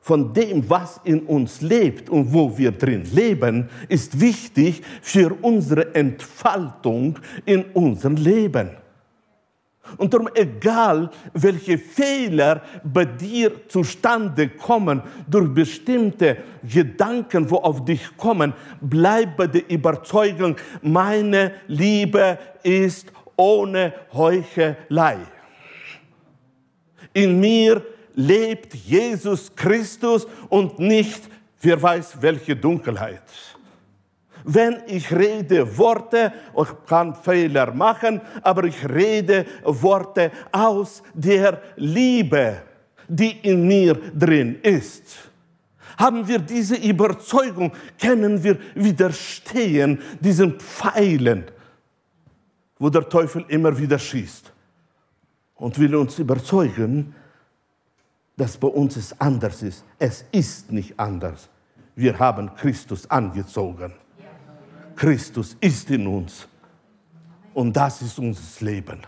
von 0.00 0.32
dem, 0.32 0.68
was 0.68 1.00
in 1.04 1.22
uns 1.22 1.60
lebt 1.60 2.10
und 2.10 2.32
wo 2.32 2.56
wir 2.56 2.72
drin 2.72 3.04
leben, 3.12 3.68
ist 3.88 4.20
wichtig 4.20 4.82
für 5.02 5.34
unsere 5.42 5.94
Entfaltung 5.94 7.18
in 7.44 7.64
unserem 7.72 8.16
Leben. 8.16 8.70
Und 9.96 10.12
darum, 10.12 10.28
egal 10.34 11.10
welche 11.32 11.78
Fehler 11.78 12.62
bei 12.84 13.04
dir 13.04 13.68
zustande 13.68 14.48
kommen, 14.48 15.02
durch 15.28 15.52
bestimmte 15.52 16.38
Gedanken, 16.62 17.50
wo 17.50 17.56
auf 17.56 17.84
dich 17.84 18.16
kommen, 18.16 18.52
bleib 18.80 19.36
bei 19.36 19.46
der 19.46 19.68
Überzeugung, 19.70 20.56
meine 20.82 21.52
Liebe 21.66 22.38
ist 22.62 23.12
ohne 23.36 23.94
Heuchelei. 24.12 25.18
In 27.12 27.40
mir 27.40 27.82
lebt 28.14 28.74
Jesus 28.74 29.54
Christus 29.54 30.26
und 30.48 30.78
nicht, 30.78 31.22
wer 31.60 31.80
weiß, 31.80 32.20
welche 32.20 32.54
Dunkelheit. 32.54 33.22
Wenn 34.44 34.82
ich 34.86 35.10
rede 35.12 35.76
Worte, 35.76 36.32
ich 36.56 36.68
kann 36.86 37.14
Fehler 37.14 37.72
machen, 37.72 38.20
aber 38.42 38.64
ich 38.64 38.88
rede 38.88 39.46
Worte 39.64 40.30
aus 40.52 41.02
der 41.14 41.60
Liebe, 41.76 42.62
die 43.08 43.38
in 43.42 43.66
mir 43.66 43.94
drin 43.94 44.58
ist. 44.62 45.30
Haben 45.98 46.26
wir 46.26 46.38
diese 46.38 46.76
Überzeugung, 46.76 47.72
können 48.00 48.42
wir 48.42 48.58
widerstehen 48.74 50.00
diesen 50.20 50.58
Pfeilen, 50.58 51.44
wo 52.78 52.88
der 52.88 53.08
Teufel 53.08 53.44
immer 53.48 53.76
wieder 53.76 53.98
schießt 53.98 54.50
und 55.56 55.78
will 55.78 55.94
uns 55.94 56.18
überzeugen, 56.18 57.14
dass 58.36 58.56
bei 58.56 58.68
uns 58.68 58.96
es 58.96 59.20
anders 59.20 59.62
ist. 59.62 59.84
Es 59.98 60.24
ist 60.32 60.72
nicht 60.72 60.98
anders. 60.98 61.50
Wir 61.94 62.18
haben 62.18 62.54
Christus 62.54 63.08
angezogen. 63.10 63.92
Christus 65.00 65.56
ist 65.62 65.90
in 65.90 66.06
uns. 66.06 66.46
Und 67.54 67.74
das 67.74 68.02
ist 68.02 68.18
unser 68.18 68.62
Leben. 68.62 69.00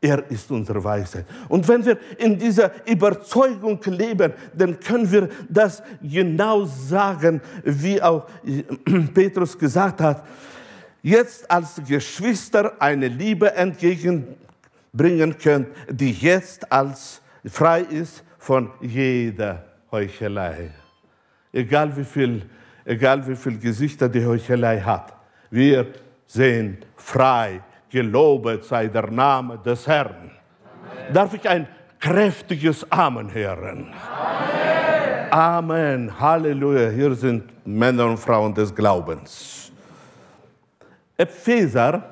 Er 0.00 0.30
ist 0.30 0.48
unsere 0.48 0.82
Weisheit. 0.84 1.26
Und 1.48 1.66
wenn 1.66 1.84
wir 1.84 1.98
in 2.18 2.38
dieser 2.38 2.70
Überzeugung 2.86 3.80
leben, 3.86 4.32
dann 4.54 4.78
können 4.78 5.10
wir 5.10 5.28
das 5.48 5.82
genau 6.00 6.64
sagen, 6.66 7.40
wie 7.64 8.00
auch 8.00 8.28
Petrus 9.12 9.58
gesagt 9.58 10.00
hat. 10.00 10.24
Jetzt 11.02 11.50
als 11.50 11.80
Geschwister 11.84 12.80
eine 12.80 13.08
Liebe 13.08 13.52
entgegenbringen 13.56 15.36
könnt, 15.36 15.66
die 15.90 16.12
jetzt 16.12 16.70
als 16.70 17.20
frei 17.44 17.80
ist 17.80 18.22
von 18.38 18.70
jeder 18.80 19.64
Heuchelei. 19.90 20.70
Egal 21.52 21.96
wie 21.96 22.04
viel, 22.04 22.42
egal 22.88 23.26
wie 23.26 23.36
viel 23.36 23.58
Gesichter 23.58 24.08
die 24.08 24.24
Heuchelei 24.24 24.80
hat. 24.80 25.12
Wir 25.50 25.86
sind 26.26 26.86
frei. 26.96 27.60
Gelobet 27.90 28.64
sei 28.64 28.88
der 28.88 29.10
Name 29.10 29.58
des 29.58 29.86
Herrn. 29.86 30.30
Amen. 30.30 31.12
Darf 31.12 31.34
ich 31.34 31.48
ein 31.48 31.66
kräftiges 31.98 32.90
Amen 32.90 33.32
hören? 33.32 33.92
Amen. 35.30 35.32
Amen. 35.32 36.20
Halleluja. 36.20 36.90
Hier 36.90 37.14
sind 37.14 37.44
Männer 37.66 38.06
und 38.06 38.18
Frauen 38.18 38.54
des 38.54 38.74
Glaubens. 38.74 39.70
Epheser, 41.16 42.02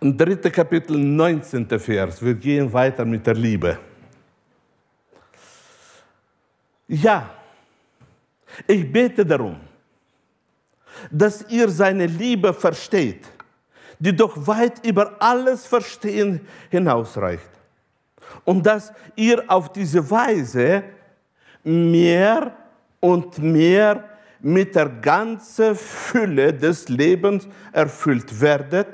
im 0.00 0.16
dritten 0.16 0.50
Kapitel, 0.50 0.96
19. 0.98 1.68
Vers. 1.78 2.24
Wir 2.24 2.34
gehen 2.34 2.72
weiter 2.72 3.04
mit 3.04 3.26
der 3.26 3.34
Liebe. 3.34 3.78
Ja, 6.88 7.30
ich 8.66 8.90
bete 8.90 9.24
darum, 9.24 9.56
dass 11.10 11.44
ihr 11.48 11.68
seine 11.68 12.06
Liebe 12.06 12.52
versteht, 12.52 13.26
die 13.98 14.14
doch 14.14 14.46
weit 14.46 14.84
über 14.86 15.16
alles 15.20 15.66
Verstehen 15.66 16.46
hinausreicht. 16.70 17.50
Und 18.44 18.64
dass 18.64 18.92
ihr 19.16 19.44
auf 19.48 19.72
diese 19.72 20.08
Weise 20.10 20.84
mehr 21.62 22.56
und 23.00 23.38
mehr 23.38 24.08
mit 24.40 24.74
der 24.74 24.88
ganzen 24.88 25.76
Fülle 25.76 26.52
des 26.52 26.88
Lebens 26.88 27.46
erfüllt 27.70 28.40
werdet, 28.40 28.88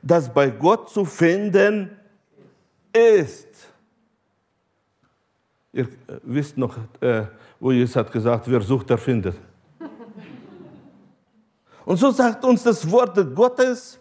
das 0.00 0.32
bei 0.32 0.50
Gott 0.50 0.90
zu 0.90 1.04
finden 1.04 1.90
ist. 2.92 3.48
Ihr 5.72 5.88
wisst 6.22 6.58
noch, 6.58 6.76
äh, 7.00 7.24
wo 7.62 7.70
Jesus 7.70 7.94
hat 7.94 8.10
gesagt, 8.10 8.50
wer 8.50 8.60
sucht, 8.60 8.90
der 8.90 8.98
findet. 8.98 9.36
Und 11.84 11.96
so 11.96 12.10
sagt 12.10 12.44
uns 12.44 12.64
das 12.64 12.90
Wort 12.90 13.16
Gottes, 13.36 14.00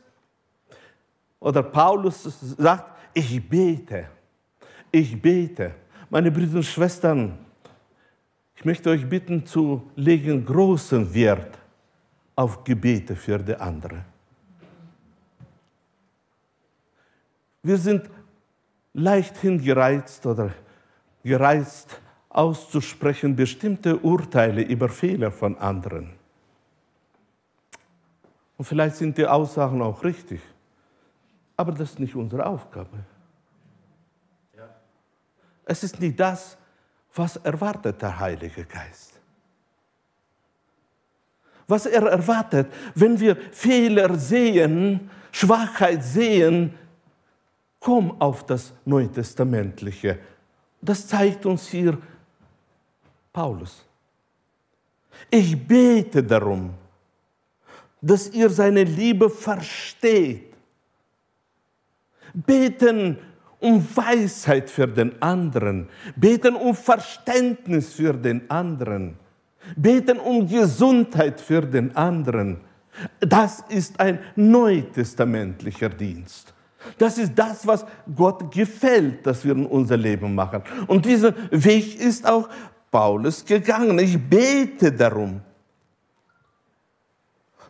oder 1.39 1.61
Paulus 1.61 2.23
sagt, 2.57 2.97
ich 3.13 3.47
bete, 3.47 4.07
ich 4.91 5.21
bete. 5.21 5.75
Meine 6.09 6.31
Brüder 6.31 6.55
und 6.55 6.63
Schwestern, 6.63 7.37
ich 8.55 8.65
möchte 8.65 8.89
euch 8.89 9.07
bitten 9.07 9.45
zu 9.45 9.91
legen 9.95 10.43
großen 10.43 11.13
Wert 11.13 11.59
auf 12.35 12.63
Gebete 12.63 13.15
für 13.15 13.37
die 13.37 13.55
anderen. 13.55 14.03
Wir 17.61 17.77
sind 17.77 18.09
leicht 18.93 19.37
hingereizt 19.37 20.25
oder 20.25 20.49
gereizt 21.23 22.01
auszusprechen 22.33 23.35
bestimmte 23.35 23.97
Urteile 23.97 24.61
über 24.61 24.89
Fehler 24.89 25.31
von 25.31 25.57
anderen. 25.57 26.13
Und 28.57 28.65
vielleicht 28.65 28.95
sind 28.95 29.17
die 29.17 29.25
Aussagen 29.25 29.81
auch 29.81 30.03
richtig. 30.03 30.39
Aber 31.57 31.71
das 31.71 31.91
ist 31.91 31.99
nicht 31.99 32.15
unsere 32.15 32.45
Aufgabe. 32.45 33.05
Ja. 34.55 34.69
Es 35.65 35.83
ist 35.83 35.99
nicht 35.99 36.19
das, 36.19 36.57
was 37.13 37.37
erwartet 37.37 38.01
der 38.01 38.19
Heilige 38.19 38.63
Geist. 38.65 39.19
Was 41.67 41.85
er 41.85 42.03
erwartet, 42.03 42.71
wenn 42.95 43.19
wir 43.19 43.35
Fehler 43.35 44.15
sehen, 44.17 45.09
Schwachheit 45.31 46.03
sehen, 46.03 46.73
komm 47.79 48.19
auf 48.21 48.45
das 48.45 48.73
Neutestamentliche. 48.85 50.19
Das 50.81 51.07
zeigt 51.07 51.45
uns 51.45 51.67
hier 51.67 51.97
Paulus. 53.31 53.85
Ich 55.29 55.57
bete 55.67 56.23
darum, 56.23 56.71
dass 58.01 58.29
ihr 58.29 58.49
seine 58.49 58.83
Liebe 58.83 59.29
versteht. 59.29 60.53
Beten 62.33 63.17
um 63.59 63.85
Weisheit 63.95 64.69
für 64.69 64.87
den 64.87 65.21
anderen, 65.21 65.87
beten 66.15 66.55
um 66.55 66.73
Verständnis 66.75 67.93
für 67.93 68.13
den 68.13 68.49
anderen, 68.49 69.17
beten 69.75 70.17
um 70.19 70.47
Gesundheit 70.47 71.39
für 71.39 71.61
den 71.61 71.95
anderen. 71.95 72.61
Das 73.19 73.63
ist 73.69 73.99
ein 73.99 74.19
neutestamentlicher 74.35 75.89
Dienst. 75.89 76.53
Das 76.97 77.17
ist 77.19 77.33
das, 77.35 77.67
was 77.67 77.85
Gott 78.15 78.51
gefällt, 78.51 79.25
dass 79.25 79.45
wir 79.45 79.53
in 79.53 79.67
unser 79.67 79.97
Leben 79.97 80.33
machen. 80.33 80.63
Und 80.87 81.05
dieser 81.05 81.33
Weg 81.51 81.99
ist 81.99 82.27
auch 82.27 82.49
Paulus 82.91 83.43
gegangen. 83.45 83.97
Ich 83.99 84.19
bete 84.19 84.91
darum, 84.91 85.41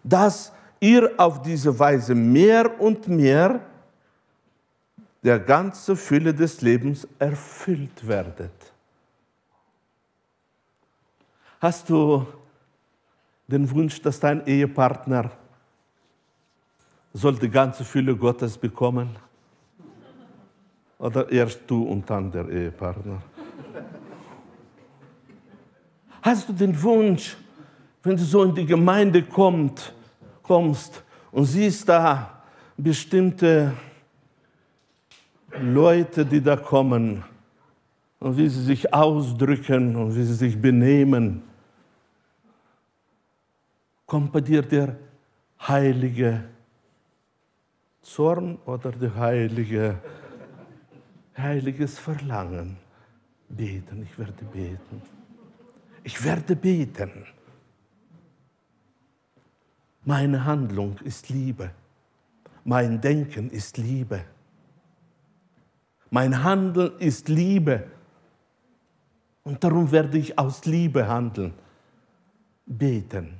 dass 0.03 0.51
ihr 0.79 1.11
auf 1.17 1.41
diese 1.43 1.77
Weise 1.77 2.15
mehr 2.15 2.81
und 2.81 3.07
mehr 3.07 3.61
der 5.23 5.39
ganze 5.39 5.95
Fülle 5.95 6.33
des 6.33 6.61
Lebens 6.61 7.07
erfüllt 7.19 8.07
werdet. 8.07 8.51
Hast 11.59 11.87
du 11.87 12.25
den 13.45 13.69
Wunsch, 13.69 14.01
dass 14.01 14.19
dein 14.19 14.45
Ehepartner 14.47 15.29
soll 17.13 17.37
die 17.37 17.49
ganze 17.49 17.83
Fülle 17.83 18.15
Gottes 18.15 18.57
bekommen? 18.57 19.15
Oder 20.97 21.31
erst 21.31 21.61
du 21.67 21.83
und 21.83 22.09
dann 22.09 22.31
der 22.31 22.49
Ehepartner? 22.49 23.21
Hast 26.21 26.47
du 26.47 26.53
den 26.53 26.79
Wunsch, 26.83 27.35
wenn 28.03 28.15
du 28.15 28.23
so 28.23 28.43
in 28.43 28.53
die 28.53 28.65
Gemeinde 28.65 29.23
kommt, 29.23 29.93
kommst 30.43 31.03
und 31.31 31.45
siehst 31.45 31.89
da 31.89 32.43
bestimmte 32.77 33.73
Leute, 35.59 36.25
die 36.25 36.41
da 36.41 36.55
kommen 36.55 37.23
und 38.19 38.37
wie 38.37 38.47
sie 38.47 38.63
sich 38.63 38.93
ausdrücken 38.93 39.95
und 39.95 40.15
wie 40.15 40.23
sie 40.23 40.35
sich 40.35 40.61
benehmen, 40.61 41.41
kommt 44.05 44.31
bei 44.31 44.41
dir 44.41 44.61
der 44.61 44.95
heilige 45.67 46.43
Zorn 48.01 48.59
oder 48.65 48.91
der 48.91 49.15
heilige, 49.15 49.99
heiliges 51.35 51.97
Verlangen. 51.97 52.77
Beten, 53.49 54.03
ich 54.03 54.17
werde 54.17 54.45
beten. 54.53 55.01
Ich 56.03 56.23
werde 56.23 56.55
beten. 56.55 57.11
Meine 60.03 60.43
Handlung 60.45 60.97
ist 61.03 61.29
Liebe. 61.29 61.71
Mein 62.63 63.01
Denken 63.01 63.49
ist 63.49 63.77
Liebe. 63.77 64.21
Mein 66.09 66.43
Handeln 66.43 66.91
ist 66.99 67.29
Liebe. 67.29 67.87
Und 69.43 69.63
darum 69.63 69.91
werde 69.91 70.17
ich 70.17 70.37
aus 70.37 70.65
Liebe 70.65 71.07
handeln. 71.07 71.53
Beten. 72.65 73.35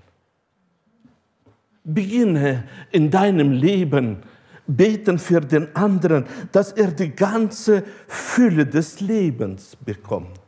Beginne 1.83 2.67
in 2.91 3.09
deinem 3.09 3.51
Leben 3.51 4.23
beten 4.67 5.19
für 5.19 5.41
den 5.41 5.75
anderen, 5.75 6.25
dass 6.51 6.71
er 6.71 6.91
die 6.91 7.11
ganze 7.11 7.83
Fülle 8.07 8.65
des 8.65 9.01
Lebens 9.01 9.75
bekommt. 9.75 10.40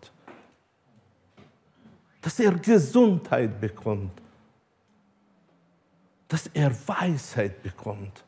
Dass 2.24 2.40
er 2.40 2.54
Gesundheit 2.54 3.60
bekommt. 3.60 4.20
Dass 6.28 6.48
er 6.48 6.72
Weisheit 6.88 7.62
bekommt. 7.62 8.24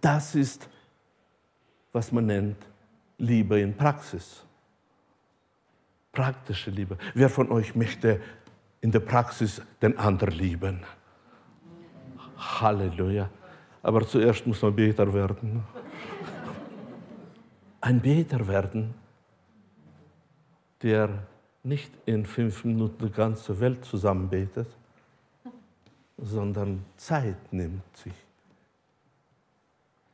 Das 0.00 0.36
ist, 0.36 0.68
was 1.92 2.12
man 2.12 2.26
nennt 2.26 2.56
Liebe 3.18 3.58
in 3.60 3.76
Praxis. 3.76 4.44
Praktische 6.12 6.70
Liebe. 6.70 6.96
Wer 7.12 7.28
von 7.28 7.50
euch 7.50 7.74
möchte 7.74 8.20
in 8.80 8.92
der 8.92 9.00
Praxis 9.00 9.60
den 9.82 9.98
anderen 9.98 10.34
lieben? 10.34 10.84
Halleluja. 12.36 13.28
Aber 13.82 14.06
zuerst 14.06 14.46
muss 14.46 14.62
man 14.62 14.76
Beter 14.76 15.12
werden. 15.12 15.64
Ein 17.80 18.00
Beter 18.00 18.46
werden, 18.46 18.94
der 20.82 21.26
nicht 21.62 21.92
in 22.06 22.24
fünf 22.24 22.64
Minuten 22.64 23.06
die 23.06 23.12
ganze 23.12 23.58
Welt 23.60 23.84
zusammenbetet, 23.84 24.68
sondern 26.16 26.84
Zeit 26.96 27.52
nimmt 27.52 27.96
sich, 27.96 28.14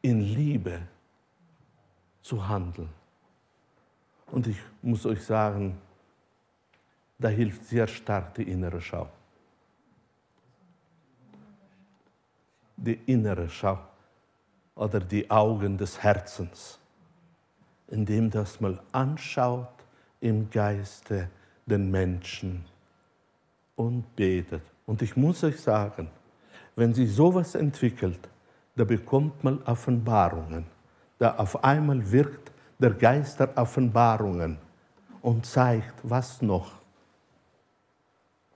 in 0.02 0.20
Liebe 0.20 0.80
zu 2.22 2.46
handeln. 2.46 2.88
Und 4.30 4.46
ich 4.46 4.58
muss 4.82 5.06
euch 5.06 5.22
sagen, 5.22 5.78
da 7.18 7.28
hilft 7.28 7.64
sehr 7.66 7.86
stark 7.86 8.34
die 8.34 8.42
innere 8.42 8.80
Schau. 8.80 9.08
die 12.76 13.00
innere 13.06 13.48
Schau 13.48 13.78
oder 14.74 15.00
die 15.00 15.30
Augen 15.30 15.78
des 15.78 16.02
Herzens, 16.02 16.78
indem 17.88 18.30
das 18.30 18.60
mal 18.60 18.80
anschaut 18.92 19.68
im 20.24 20.48
Geiste 20.48 21.28
den 21.66 21.90
Menschen 21.90 22.64
und 23.76 24.16
betet. 24.16 24.62
Und 24.86 25.02
ich 25.02 25.16
muss 25.16 25.44
euch 25.44 25.60
sagen, 25.60 26.08
wenn 26.76 26.94
sie 26.94 27.06
sowas 27.06 27.54
entwickelt, 27.54 28.28
da 28.74 28.84
bekommt 28.84 29.44
man 29.44 29.62
Offenbarungen. 29.64 30.64
Da 31.18 31.36
auf 31.36 31.62
einmal 31.62 32.10
wirkt 32.10 32.50
der 32.78 32.90
Geist 32.90 33.38
der 33.38 33.56
Offenbarungen 33.56 34.56
und 35.20 35.44
zeigt, 35.44 35.94
was 36.02 36.40
noch. 36.40 36.72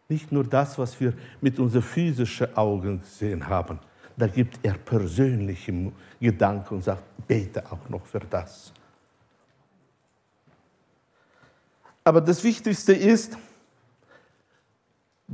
Nicht 0.09 0.33
nur 0.33 0.45
das, 0.45 0.79
was 0.79 0.99
wir 0.99 1.13
mit 1.43 1.59
unseren 1.59 1.83
physischen 1.83 2.57
Augen 2.57 3.01
gesehen 3.01 3.47
haben, 3.47 3.79
da 4.17 4.27
gibt 4.27 4.59
er 4.63 4.73
persönliche 4.73 5.93
Gedanken 6.19 6.77
und 6.77 6.83
sagt, 6.83 7.05
bete 7.27 7.63
auch 7.71 7.89
noch 7.91 8.07
für 8.07 8.21
das. 8.21 8.73
Aber 12.09 12.23
das 12.23 12.43
Wichtigste 12.43 12.95
ist, 12.95 13.37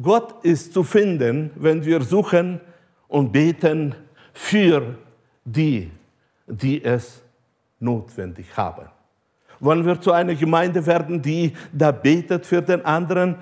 Gott 0.02 0.44
ist 0.44 0.72
zu 0.72 0.82
finden, 0.82 1.52
wenn 1.54 1.84
wir 1.84 2.02
suchen 2.02 2.60
und 3.06 3.30
beten 3.30 3.94
für 4.32 4.98
die, 5.44 5.92
die 6.48 6.82
es 6.82 7.22
notwendig 7.78 8.56
haben. 8.56 8.88
Wollen 9.60 9.86
wir 9.86 10.00
zu 10.00 10.10
einer 10.10 10.34
Gemeinde 10.34 10.84
werden, 10.84 11.22
die 11.22 11.52
da 11.72 11.92
betet 11.92 12.44
für 12.44 12.60
den 12.60 12.84
anderen? 12.84 13.36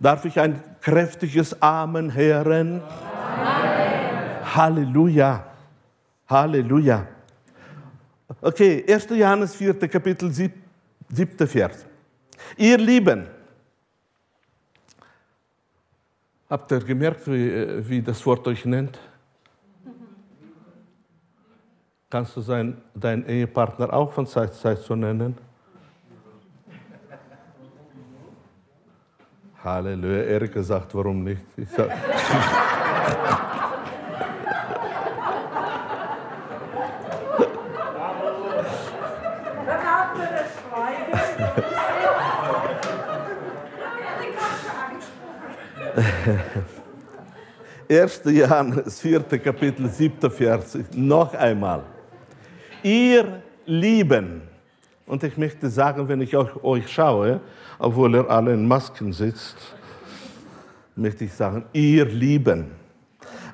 Darf 0.00 0.24
ich 0.24 0.40
ein 0.40 0.58
kräftiges 0.80 1.60
Amen 1.60 2.14
hören? 2.14 2.80
Amen. 2.80 4.56
Halleluja. 4.56 5.44
Halleluja. 6.26 7.06
Okay, 8.40 8.82
1. 8.88 9.08
Johannes 9.10 9.54
4. 9.54 9.78
Kapitel 9.86 10.32
7. 10.32 11.46
Vers. 11.46 11.88
Ihr 12.56 12.78
Lieben, 12.78 13.26
habt 16.48 16.70
ihr 16.72 16.80
gemerkt, 16.80 17.26
wie, 17.26 17.88
wie 17.88 18.02
das 18.02 18.24
Wort 18.26 18.46
euch 18.46 18.64
nennt? 18.64 18.98
Kannst 22.10 22.36
du 22.36 22.40
sein, 22.40 22.80
deinen 22.94 23.26
Ehepartner 23.26 23.92
auch 23.92 24.12
von 24.12 24.26
Zeit 24.26 24.54
zu 24.54 24.60
Zeit 24.60 24.78
so 24.78 24.94
nennen? 24.94 25.36
Halleluja, 29.64 30.22
Erika 30.22 30.62
sagt, 30.62 30.94
warum 30.94 31.24
nicht? 31.24 31.40
Ich 31.56 31.68
sag, 31.70 31.90
Erste 47.88 48.30
Johannes, 48.30 49.00
vierte 49.00 49.38
Kapitel, 49.38 49.88
siebter 49.88 50.30
Vers, 50.30 50.78
noch 50.92 51.34
einmal 51.34 51.82
ihr 52.84 53.42
Lieben. 53.66 54.42
Und 55.06 55.22
ich 55.24 55.36
möchte 55.36 55.68
sagen, 55.68 56.06
wenn 56.06 56.20
ich 56.20 56.36
auf 56.36 56.62
euch 56.62 56.88
schaue, 56.90 57.40
obwohl 57.78 58.14
ihr 58.14 58.30
alle 58.30 58.54
in 58.54 58.66
Masken 58.66 59.12
sitzt, 59.12 59.56
möchte 60.94 61.24
ich 61.24 61.32
sagen, 61.32 61.64
ihr 61.72 62.04
Lieben. 62.04 62.70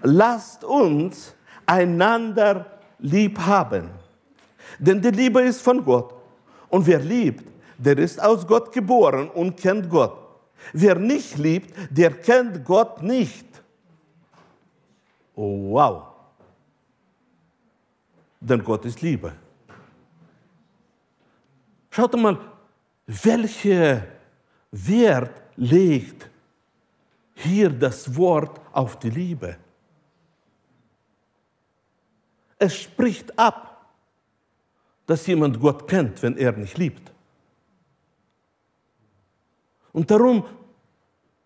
Lasst 0.03 0.65
uns 0.65 1.35
einander 1.65 2.67
lieb 2.99 3.39
haben. 3.39 3.91
Denn 4.79 5.01
die 5.01 5.11
Liebe 5.11 5.41
ist 5.43 5.63
von 5.63 5.85
Gott. 5.85 6.15
Und 6.69 6.87
wer 6.87 6.99
liebt, 6.99 7.45
der 7.79 7.99
ist 7.99 8.23
aus 8.23 8.47
Gott 8.47 8.73
geboren 8.73 9.29
und 9.31 9.57
kennt 9.57 9.89
Gott. 9.89 10.20
Wer 10.73 10.97
nicht 10.97 11.39
liebt, 11.39 11.75
der 11.91 12.11
kennt 12.11 12.65
Gott 12.65 13.03
nicht. 13.03 13.47
Oh, 15.35 15.73
wow 15.73 16.11
denn 18.41 18.65
Gott 18.65 18.85
ist 18.87 19.03
Liebe. 19.03 19.33
Schaut 21.91 22.15
mal, 22.17 22.39
welcher 23.07 24.07
Wert 24.71 25.43
legt 25.57 26.31
hier 27.35 27.71
das 27.71 28.15
Wort 28.17 28.61
auf 28.73 28.99
die 28.99 29.11
Liebe? 29.11 29.57
Es 32.59 32.77
spricht 32.77 33.37
ab, 33.39 33.91
dass 35.07 35.27
jemand 35.27 35.59
Gott 35.59 35.89
kennt, 35.89 36.23
wenn 36.23 36.37
er 36.37 36.53
nicht 36.53 36.79
liebt. 36.79 37.13
Und 39.93 40.11
darum, 40.11 40.45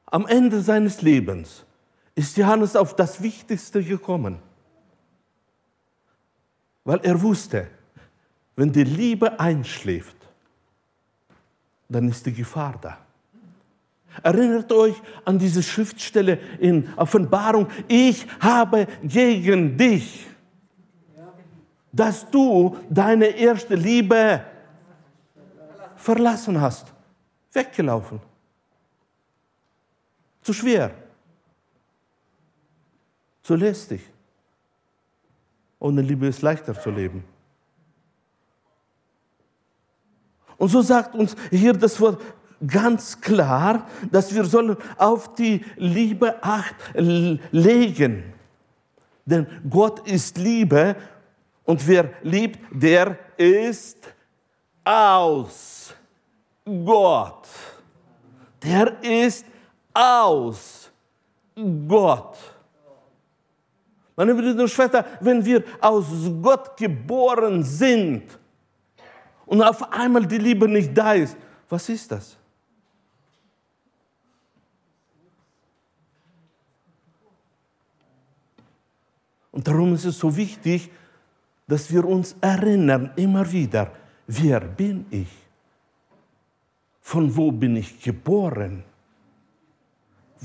am 0.07 0.27
Ende 0.27 0.61
seines 0.61 1.03
Lebens, 1.03 1.65
ist 2.15 2.37
Johannes 2.37 2.77
auf 2.77 2.95
das 2.95 3.21
Wichtigste 3.23 3.83
gekommen. 3.83 4.39
Weil 6.85 7.01
er 7.03 7.21
wusste, 7.21 7.69
wenn 8.57 8.71
die 8.71 8.85
Liebe 8.85 9.41
einschläft, 9.41 10.17
dann 11.89 12.09
ist 12.09 12.25
die 12.27 12.33
Gefahr 12.33 12.79
da. 12.81 12.99
Erinnert 14.23 14.71
euch 14.71 14.95
an 15.25 15.39
diese 15.39 15.63
Schriftstelle 15.63 16.39
in 16.61 16.89
Offenbarung, 16.97 17.67
ich 17.89 18.27
habe 18.39 18.87
gegen 19.03 19.77
dich, 19.77 20.27
dass 21.91 22.31
du 22.31 22.77
deine 22.89 23.27
erste 23.27 23.75
Liebe 23.75 24.45
verlassen 25.97 26.61
hast, 26.61 26.93
weggelaufen. 27.53 28.21
Zu 30.45 30.53
schwer, 30.53 30.95
zu 33.43 33.55
lästig. 33.57 34.03
Ohne 35.79 36.03
Liebe 36.03 36.27
ist 36.27 36.43
leichter 36.43 36.79
zu 36.79 36.91
leben. 36.91 37.25
Und 40.59 40.69
so 40.69 40.83
sagt 40.83 41.15
uns 41.15 41.35
hier 41.51 41.73
das 41.73 41.99
Wort 41.99 42.23
ganz 42.67 43.19
klar, 43.19 43.89
dass 44.11 44.35
wir 44.35 44.45
sollen 44.45 44.77
auf 44.99 45.35
die 45.35 45.65
Liebe 45.77 46.43
Acht 46.43 46.77
legen. 46.95 48.35
Denn 49.25 49.47
Gott 49.69 50.07
ist 50.07 50.37
Liebe 50.37 50.95
und 51.65 51.87
wer 51.87 52.11
liebt, 52.23 52.61
der 52.71 53.19
ist 53.39 53.97
aus 54.85 55.95
Gott. 56.67 57.49
Der 58.63 59.03
ist 59.03 59.47
aus 59.95 60.91
Gott. 61.89 62.37
Meine 64.17 64.35
Brüder 64.35 64.63
und 64.63 64.69
Schwestern, 64.69 65.05
wenn 65.21 65.45
wir 65.45 65.65
aus 65.81 66.07
Gott 66.43 66.77
geboren 66.77 67.63
sind 67.63 68.39
und 69.47 69.63
auf 69.63 69.93
einmal 69.93 70.27
die 70.27 70.39
Liebe 70.39 70.69
nicht 70.69 70.97
da 70.97 71.15
ist, 71.15 71.37
was 71.69 71.89
ist 71.89 72.11
das? 72.13 72.37
Und 79.51 79.67
darum 79.69 79.95
ist 79.95 80.05
es 80.05 80.19
so 80.19 80.37
wichtig, 80.37 80.91
dass 81.67 81.91
wir 81.93 82.05
uns 82.05 82.37
erinnern, 82.41 83.13
immer 83.17 83.51
wieder, 83.51 83.93
wer 84.27 84.61
bin 84.61 85.07
ich? 85.11 85.29
Von 87.01 87.35
wo 87.37 87.53
bin 87.53 87.77
ich 87.77 88.03
geboren? 88.03 88.85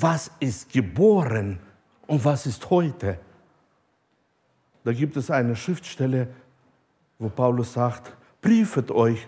Was 0.01 0.31
ist 0.39 0.71
geboren 0.71 1.59
und 2.07 2.23
was 2.23 2.45
ist 2.45 2.69
heute? 2.69 3.19
Da 4.85 4.93
gibt 4.93 5.17
es 5.17 5.29
eine 5.29 5.57
Schriftstelle, 5.57 6.29
wo 7.17 7.27
Paulus 7.27 7.73
sagt, 7.73 8.15
prüfet 8.41 8.91
euch, 8.91 9.27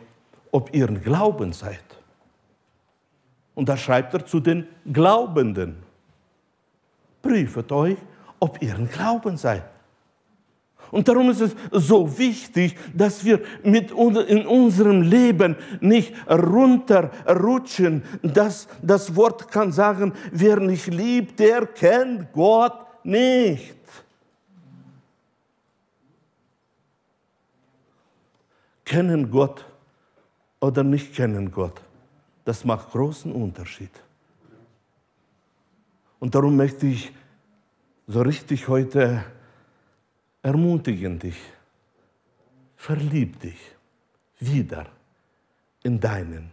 ob 0.49 0.73
ihr 0.73 0.87
Glauben 0.87 1.51
seid. 1.51 1.83
Und 3.53 3.67
da 3.67 3.75
schreibt 3.75 4.13
er 4.13 4.25
zu 4.25 4.39
den 4.39 4.65
Glaubenden, 4.91 5.83
prüfet 7.21 7.69
euch, 7.73 7.97
ob 8.39 8.61
ihr 8.61 8.75
Glauben 8.75 9.35
seid. 9.35 9.63
Und 10.91 11.07
darum 11.07 11.29
ist 11.29 11.41
es 11.41 11.55
so 11.71 12.17
wichtig, 12.17 12.75
dass 12.93 13.23
wir 13.23 13.39
mit 13.63 13.91
in 13.91 14.45
unserem 14.45 15.01
Leben 15.01 15.55
nicht 15.79 16.13
runterrutschen. 16.29 18.03
Das, 18.21 18.67
das 18.81 19.15
Wort 19.15 19.49
kann 19.51 19.71
sagen, 19.71 20.13
wer 20.31 20.59
nicht 20.59 20.87
liebt, 20.87 21.39
der 21.39 21.65
kennt 21.65 22.33
Gott 22.33 22.73
nicht. 23.03 23.81
kennen 28.91 29.31
Gott 29.31 29.63
oder 30.59 30.83
nicht 30.83 31.15
kennen 31.15 31.49
Gott, 31.49 31.79
das 32.43 32.65
macht 32.65 32.91
großen 32.91 33.31
Unterschied. 33.31 33.89
Und 36.19 36.35
darum 36.35 36.57
möchte 36.57 36.87
ich 36.87 37.13
so 38.05 38.21
richtig 38.21 38.67
heute 38.67 39.23
ermutigen 40.41 41.19
dich, 41.19 41.37
verlieb 42.75 43.39
dich 43.39 43.59
wieder 44.39 44.87
in 45.83 45.99
deinen 45.99 46.51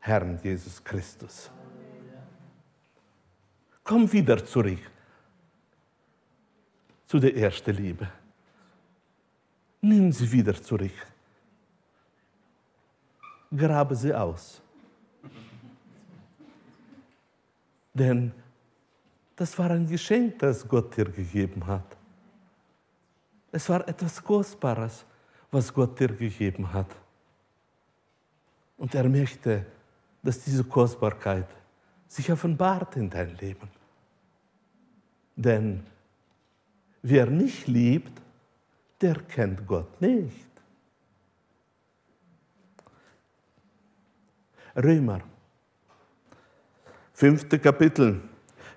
Herrn 0.00 0.38
Jesus 0.42 0.82
Christus. 0.82 1.50
Komm 3.82 4.10
wieder 4.12 4.44
zurück 4.44 4.80
zu 7.06 7.18
der 7.18 7.36
ersten 7.36 7.74
Liebe. 7.76 8.08
Nimm 9.80 10.10
sie 10.10 10.30
wieder 10.30 10.60
zurück 10.60 11.06
grabe 13.56 13.94
sie 13.94 14.14
aus. 14.14 14.60
Denn 17.92 18.32
das 19.34 19.58
war 19.58 19.70
ein 19.70 19.86
Geschenk, 19.86 20.38
das 20.38 20.66
Gott 20.66 20.96
dir 20.96 21.06
gegeben 21.06 21.66
hat. 21.66 21.95
Es 23.56 23.70
war 23.70 23.88
etwas 23.88 24.22
Kostbares, 24.22 25.06
was 25.50 25.72
Gott 25.72 25.98
dir 25.98 26.08
gegeben 26.08 26.70
hat. 26.70 26.94
Und 28.76 28.94
er 28.94 29.08
möchte, 29.08 29.64
dass 30.22 30.44
diese 30.44 30.62
Kostbarkeit 30.62 31.48
sich 32.06 32.30
offenbart 32.30 32.96
in 32.96 33.08
dein 33.08 33.34
Leben. 33.36 33.70
Denn 35.34 35.86
wer 37.00 37.24
nicht 37.24 37.66
liebt, 37.66 38.20
der 39.00 39.14
kennt 39.22 39.66
Gott 39.66 40.02
nicht. 40.02 40.50
Römer, 44.76 45.22
fünfte 47.14 47.58
Kapitel, 47.58 48.20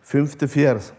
fünfte 0.02 0.48
Vers. 0.48 0.94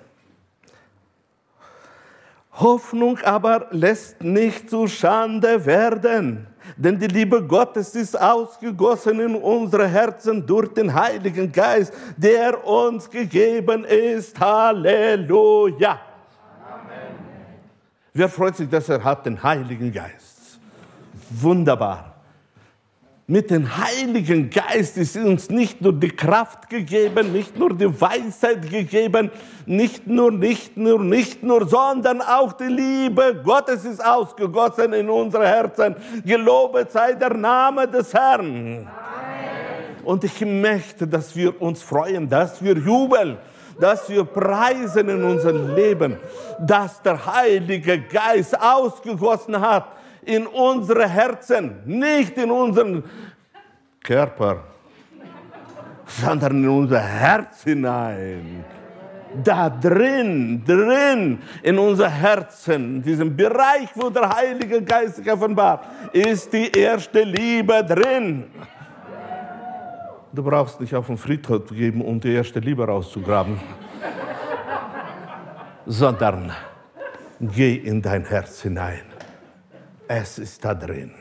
Hoffnung 2.61 3.19
aber 3.25 3.69
lässt 3.71 4.23
nicht 4.23 4.69
zu 4.69 4.87
Schande 4.87 5.65
werden, 5.65 6.47
denn 6.77 6.99
die 6.99 7.07
Liebe 7.07 7.43
Gottes 7.43 7.95
ist 7.95 8.21
ausgegossen 8.21 9.19
in 9.21 9.35
unsere 9.35 9.89
Herzen 9.89 10.47
durch 10.47 10.73
den 10.75 10.93
Heiligen 10.93 11.51
Geist, 11.51 11.93
der 12.17 12.67
uns 12.67 13.09
gegeben 13.11 13.85
ist. 13.85 14.39
Halleluja. 14.39 16.01
Amen. 16.69 17.15
Wer 18.13 18.29
freut 18.29 18.57
sich, 18.57 18.69
dass 18.69 18.89
er 18.89 19.03
hat 19.03 19.25
den 19.27 19.43
Heiligen 19.43 19.93
Geist? 19.93 20.59
Wunderbar. 21.31 22.10
Mit 23.31 23.49
dem 23.49 23.65
Heiligen 23.77 24.51
Geist 24.51 24.97
ist 24.97 25.17
uns 25.17 25.51
nicht 25.51 25.81
nur 25.81 25.93
die 25.93 26.11
Kraft 26.11 26.69
gegeben, 26.69 27.33
nicht 27.33 27.57
nur 27.57 27.73
die 27.73 28.01
Weisheit 28.01 28.69
gegeben, 28.69 29.31
nicht 29.67 30.05
nur, 30.09 30.33
nicht 30.33 30.77
nur, 30.77 30.99
nicht 30.99 31.41
nur, 31.41 31.69
sondern 31.69 32.23
auch 32.23 32.53
die 32.55 32.65
Liebe 32.65 33.41
Gottes 33.45 33.85
ist 33.85 34.05
ausgegossen 34.05 34.95
in 34.95 35.09
unsere 35.09 35.47
Herzen. 35.47 35.95
Gelobet 36.25 36.91
sei 36.91 37.13
der 37.13 37.35
Name 37.35 37.87
des 37.87 38.13
Herrn. 38.13 38.79
Amen. 38.79 38.89
Und 40.03 40.25
ich 40.25 40.41
möchte, 40.41 41.07
dass 41.07 41.37
wir 41.37 41.63
uns 41.63 41.85
freuen, 41.85 42.29
dass 42.29 42.61
wir 42.61 42.77
jubeln 42.77 43.37
dass 43.79 44.11
wir 44.11 44.25
preisen 44.25 45.09
in 45.09 45.25
unserem 45.25 45.75
Leben, 45.75 46.19
dass 46.59 47.01
der 47.01 47.25
Heilige 47.25 47.99
Geist 47.99 48.61
ausgegossen 48.61 49.59
hat 49.59 49.87
in 50.23 50.47
unsere 50.47 51.09
Herzen, 51.09 51.83
nicht 51.85 52.37
in 52.37 52.51
unseren 52.51 53.05
Körper, 54.03 54.65
sondern 56.07 56.63
in 56.63 56.69
unser 56.69 57.01
Herz 57.01 57.65
hinein. 57.65 58.65
Da 59.45 59.71
drin, 59.71 60.65
drin, 60.65 61.39
in 61.63 61.79
unser 61.79 62.09
Herzen, 62.09 62.97
in 62.97 63.03
diesem 63.03 63.37
Bereich, 63.37 63.89
wo 63.95 64.11
der 64.11 64.29
Heilige 64.29 64.83
Geist 64.83 65.17
sich 65.17 65.31
offenbart, 65.31 65.85
ist 66.13 66.53
die 66.53 66.69
erste 66.73 67.23
Liebe 67.23 67.85
drin. 67.85 68.51
Du 70.33 70.43
brauchst 70.43 70.81
nicht 70.81 70.95
auf 70.95 71.07
den 71.07 71.17
Friedhof 71.17 71.67
zu 71.67 71.75
geben, 71.75 72.03
um 72.03 72.19
die 72.19 72.35
erste 72.35 72.59
Liebe 72.59 72.85
rauszugraben, 72.85 73.61
sondern 75.87 76.53
geh 77.41 77.77
in 77.77 78.03
dein 78.03 78.25
Herz 78.25 78.63
hinein. 78.63 79.10
Es 80.13 80.41
ist 80.41 80.65
da 80.65 80.75
drin. 80.75 81.15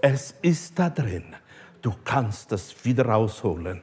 Es 0.00 0.36
ist 0.40 0.78
da 0.78 0.88
drin. 0.88 1.34
Du 1.82 1.92
kannst 2.04 2.52
das 2.52 2.84
wieder 2.84 3.06
rausholen. 3.06 3.82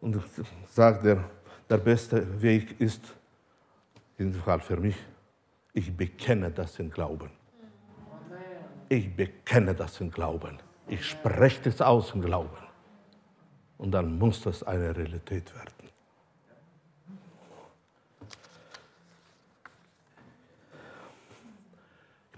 Und 0.00 0.20
sagt 0.66 1.04
er, 1.04 1.22
der 1.70 1.78
beste 1.78 2.42
Weg 2.42 2.80
ist, 2.80 3.04
in 4.18 4.32
diesem 4.32 4.42
Fall 4.42 4.58
für 4.58 4.76
mich, 4.76 4.96
ich 5.72 5.96
bekenne 5.96 6.50
das 6.50 6.76
in 6.80 6.90
Glauben. 6.90 7.30
Ich 8.88 9.14
bekenne 9.14 9.76
das 9.76 10.00
in 10.00 10.10
Glauben. 10.10 10.58
Ich 10.88 11.06
spreche 11.06 11.62
das 11.62 11.80
aus 11.80 12.12
im 12.16 12.22
Glauben. 12.22 12.66
Und 13.78 13.92
dann 13.92 14.18
muss 14.18 14.42
das 14.42 14.64
eine 14.64 14.96
Realität 14.96 15.54
werden. 15.54 15.81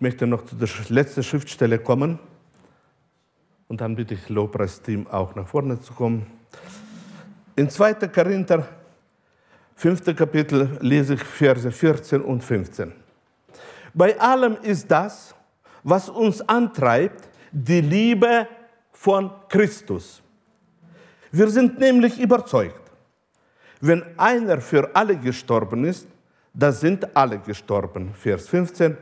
Möchte 0.04 0.26
noch 0.26 0.44
zu 0.44 0.54
der 0.54 0.68
letzten 0.90 1.22
Schriftstelle 1.22 1.78
kommen 1.78 2.18
und 3.68 3.80
dann 3.80 3.96
bitte 3.96 4.12
ich 4.12 4.28
Lobpreisteam 4.28 5.06
auch 5.06 5.34
nach 5.34 5.48
vorne 5.48 5.80
zu 5.80 5.94
kommen. 5.94 6.26
In 7.56 7.70
2. 7.70 7.94
Korinther, 8.08 8.68
5. 9.76 10.14
Kapitel, 10.14 10.76
lese 10.82 11.14
ich 11.14 11.24
Verse 11.24 11.72
14 11.72 12.20
und 12.20 12.44
15. 12.44 12.92
Bei 13.94 14.20
allem 14.20 14.58
ist 14.60 14.90
das, 14.90 15.34
was 15.82 16.10
uns 16.10 16.46
antreibt, 16.46 17.26
die 17.50 17.80
Liebe 17.80 18.46
von 18.92 19.30
Christus. 19.48 20.22
Wir 21.32 21.48
sind 21.48 21.78
nämlich 21.78 22.20
überzeugt, 22.20 22.90
wenn 23.80 24.02
einer 24.18 24.60
für 24.60 24.94
alle 24.94 25.16
gestorben 25.16 25.86
ist, 25.86 26.06
da 26.52 26.70
sind 26.70 27.16
alle 27.16 27.38
gestorben. 27.38 28.12
Vers 28.12 28.48
15. 28.48 28.98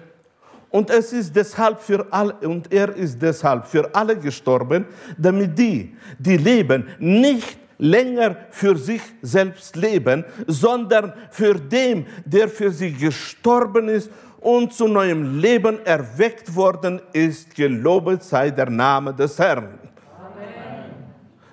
Und, 0.73 0.89
es 0.89 1.13
ist 1.13 1.37
deshalb 1.37 1.81
für 1.81 2.07
alle, 2.11 2.33
und 2.49 2.73
er 2.73 2.97
ist 2.97 3.21
deshalb 3.21 3.67
für 3.67 3.95
alle 3.95 4.17
gestorben, 4.17 4.87
damit 5.19 5.57
die, 5.59 5.95
die 6.19 6.39
leben, 6.39 6.89
nicht 6.99 7.59
länger 7.79 8.37
für 8.51 8.77
sich 8.77 9.03
selbst 9.21 9.77
leben, 9.77 10.25
sondern 10.47 11.13
für 11.31 11.55
den, 11.55 12.07
der 12.25 12.49
für 12.49 12.71
sie 12.71 12.91
gestorben 12.93 13.89
ist 13.89 14.11
und 14.41 14.73
zu 14.73 14.89
neuem 14.89 15.39
Leben 15.39 15.85
erweckt 15.85 16.55
worden 16.55 17.03
ist. 17.13 17.55
Gelobet 17.55 18.23
sei 18.23 18.51
der 18.51 18.71
Name 18.71 19.13
des 19.13 19.39
Herrn. 19.39 19.79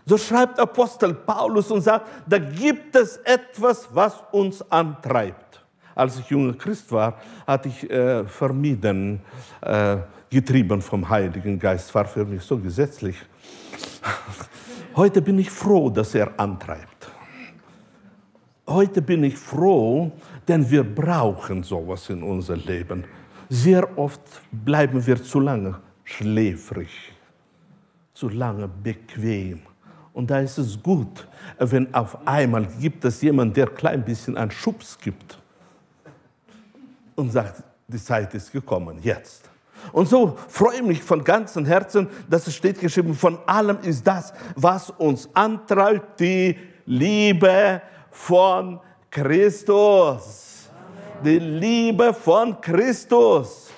So 0.06 0.18
schreibt 0.18 0.60
Apostel 0.60 1.14
Paulus 1.14 1.70
und 1.70 1.82
sagt, 1.82 2.08
da 2.26 2.38
gibt 2.38 2.96
es 2.96 3.18
etwas, 3.18 3.88
was 3.92 4.14
uns 4.32 4.64
antreibt 4.72 5.49
als 6.00 6.18
ich 6.18 6.30
junger 6.30 6.54
Christ 6.54 6.92
war, 6.92 7.20
hatte 7.46 7.70
ich 7.70 7.90
äh, 7.90 8.26
vermieden, 8.26 9.20
äh, 9.62 9.98
getrieben 10.30 10.82
vom 10.82 11.08
Heiligen 11.08 11.60
Geist, 11.60 11.94
war 11.94 12.06
für 12.06 12.26
mich 12.26 12.42
so 12.42 12.58
gesetzlich. 12.58 13.18
Heute 14.96 15.22
bin 15.22 15.40
ich 15.40 15.50
froh, 15.50 15.90
dass 15.90 16.16
er 16.16 16.40
antreibt. 16.40 17.12
Heute 18.68 19.02
bin 19.02 19.24
ich 19.24 19.38
froh, 19.38 20.12
denn 20.48 20.70
wir 20.70 20.84
brauchen 20.84 21.64
sowas 21.64 22.10
in 22.10 22.24
unserem 22.24 22.62
Leben. 22.66 23.04
Sehr 23.50 23.98
oft 23.98 24.22
bleiben 24.52 25.06
wir 25.06 25.22
zu 25.22 25.40
lange 25.40 25.80
schläfrig, 26.04 26.90
zu 28.14 28.30
lange 28.30 28.68
bequem. 28.68 29.62
Und 30.14 30.30
da 30.30 30.40
ist 30.40 30.58
es 30.60 30.82
gut, 30.82 31.28
wenn 31.58 31.92
auf 31.94 32.28
einmal 32.28 32.68
gibt 32.80 33.06
es 33.06 33.22
jemanden, 33.22 33.54
der 33.56 33.70
ein 33.70 33.76
klein 33.76 34.06
bisschen 34.06 34.38
einen 34.38 34.52
Schubs 34.52 34.98
gibt 35.00 35.40
und 37.20 37.32
sagt, 37.32 37.64
die 37.88 38.02
Zeit 38.02 38.34
ist 38.34 38.52
gekommen, 38.52 39.00
jetzt. 39.02 39.50
Und 39.92 40.08
so 40.08 40.38
freue 40.48 40.78
ich 40.78 40.84
mich 40.84 41.04
von 41.04 41.24
ganzem 41.24 41.66
Herzen, 41.66 42.08
dass 42.30 42.48
es 42.48 42.56
steht 42.56 42.80
geschrieben, 42.80 43.14
von 43.14 43.40
allem 43.46 43.80
ist 43.82 44.06
das, 44.06 44.34
was 44.56 44.90
uns 44.90 45.30
antreibt, 45.34 46.20
die 46.20 46.58
Liebe 46.86 47.82
von 48.12 48.80
Christus. 49.10 50.70
Die 51.24 51.40
Liebe 51.40 52.14
von 52.14 52.60
Christus. 52.62 53.70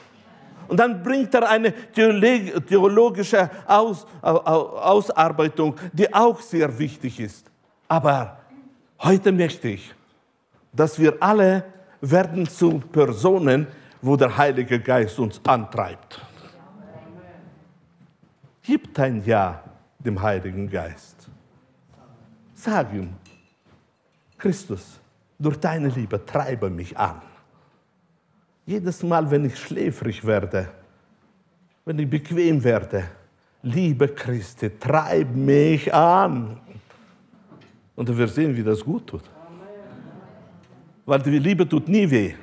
Und 0.67 0.79
dann 0.79 1.03
bringt 1.03 1.33
er 1.33 1.49
eine 1.49 1.73
theologische 1.91 3.49
Aus, 3.65 4.05
Ausarbeitung, 4.21 5.75
die 5.91 6.11
auch 6.13 6.39
sehr 6.39 6.77
wichtig 6.79 7.19
ist. 7.19 7.45
Aber 7.87 8.37
heute 9.01 9.31
möchte 9.31 9.69
ich, 9.69 9.93
dass 10.71 10.97
wir 10.97 11.17
alle 11.19 11.65
werden 12.01 12.47
zu 12.47 12.79
Personen, 12.79 13.67
wo 14.01 14.15
der 14.15 14.35
Heilige 14.35 14.79
Geist 14.79 15.17
uns 15.19 15.39
antreibt. 15.45 16.19
Gib 18.63 18.93
dein 18.93 19.23
Ja 19.23 19.63
dem 19.99 20.19
Heiligen 20.21 20.69
Geist. 20.69 21.29
Sag 22.53 22.93
ihm, 22.93 23.13
Christus, 24.37 24.99
durch 25.37 25.57
deine 25.57 25.89
Liebe 25.89 26.23
treibe 26.25 26.69
mich 26.69 26.97
an. 26.97 27.21
Jedes 28.65 29.03
Mal, 29.03 29.29
wenn 29.29 29.45
ich 29.45 29.57
schläfrig 29.57 30.25
werde, 30.25 30.69
wenn 31.85 31.97
ich 31.99 32.09
bequem 32.09 32.63
werde, 32.63 33.03
liebe 33.63 34.07
Christi, 34.07 34.69
treib 34.79 35.35
mich 35.35 35.91
an. 35.93 36.59
Und 37.95 38.17
wirst 38.17 38.35
sehen, 38.35 38.55
wie 38.55 38.63
das 38.63 38.83
gut 38.83 39.07
tut 39.07 39.23
weil 41.05 41.19
die 41.19 41.39
Liebe 41.39 41.67
tut 41.67 41.87
nie 41.87 42.09
weh. 42.09 42.33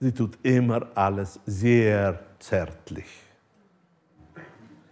Sie 0.00 0.12
tut 0.12 0.38
immer 0.42 0.86
alles 0.94 1.38
sehr 1.44 2.18
zärtlich. 2.38 3.06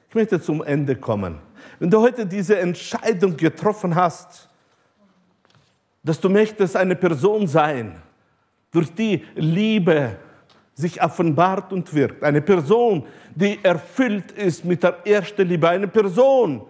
Ich 0.08 0.14
möchte 0.14 0.40
zum 0.40 0.62
Ende 0.62 0.96
kommen. 0.96 1.38
Wenn 1.78 1.90
du 1.90 2.00
heute 2.00 2.26
diese 2.26 2.58
Entscheidung 2.58 3.36
getroffen 3.36 3.94
hast, 3.94 4.48
dass 6.02 6.20
du 6.20 6.28
möchtest 6.28 6.76
eine 6.76 6.96
Person 6.96 7.46
sein, 7.46 8.00
durch 8.70 8.94
die 8.94 9.24
Liebe 9.34 10.16
sich 10.74 11.02
offenbart 11.02 11.72
und 11.72 11.92
wirkt, 11.92 12.22
eine 12.22 12.40
Person, 12.40 13.06
die 13.34 13.58
erfüllt 13.62 14.32
ist 14.32 14.64
mit 14.64 14.82
der 14.82 15.06
ersten 15.06 15.46
Liebe, 15.48 15.68
eine 15.68 15.88
Person, 15.88 16.62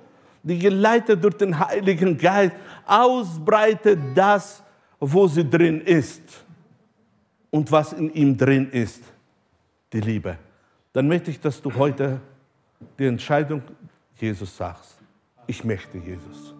die 0.42 0.58
geleitet 0.58 1.22
durch 1.22 1.36
den 1.36 1.58
Heiligen 1.58 2.16
Geist 2.16 2.54
ausbreitet 2.86 3.98
das, 4.14 4.62
wo 5.00 5.26
sie 5.26 5.48
drin 5.48 5.80
ist. 5.80 6.44
und 7.50 7.70
was 7.72 7.92
in 7.92 8.12
ihm 8.12 8.36
drin 8.36 8.70
ist, 8.70 9.02
die 9.92 10.00
Liebe, 10.00 10.38
dann 10.92 11.08
möchte 11.08 11.30
ich, 11.30 11.40
dass 11.40 11.60
du 11.60 11.74
heute 11.74 12.20
die 12.98 13.06
Entscheidung 13.06 13.62
Jesus 14.16 14.56
sagst. 14.56 14.98
Ich 15.46 15.64
möchte 15.64 15.98
Jesus. 15.98 16.54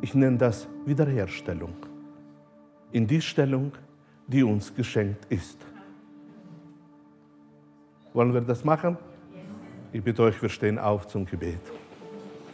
Ich 0.00 0.14
nenne 0.14 0.38
das 0.38 0.68
Wiederherstellung. 0.86 1.74
In 2.92 3.06
die 3.06 3.20
Stellung, 3.20 3.72
die 4.26 4.44
uns 4.44 4.72
geschenkt 4.72 5.24
ist. 5.28 5.58
Wollen 8.12 8.32
wir 8.32 8.40
das 8.40 8.64
machen? 8.64 8.96
Ich 9.90 10.02
bitte 10.02 10.22
euch, 10.22 10.40
wir 10.42 10.50
stehen 10.50 10.78
auf 10.78 11.06
zum 11.06 11.24
Gebet. 11.24 11.60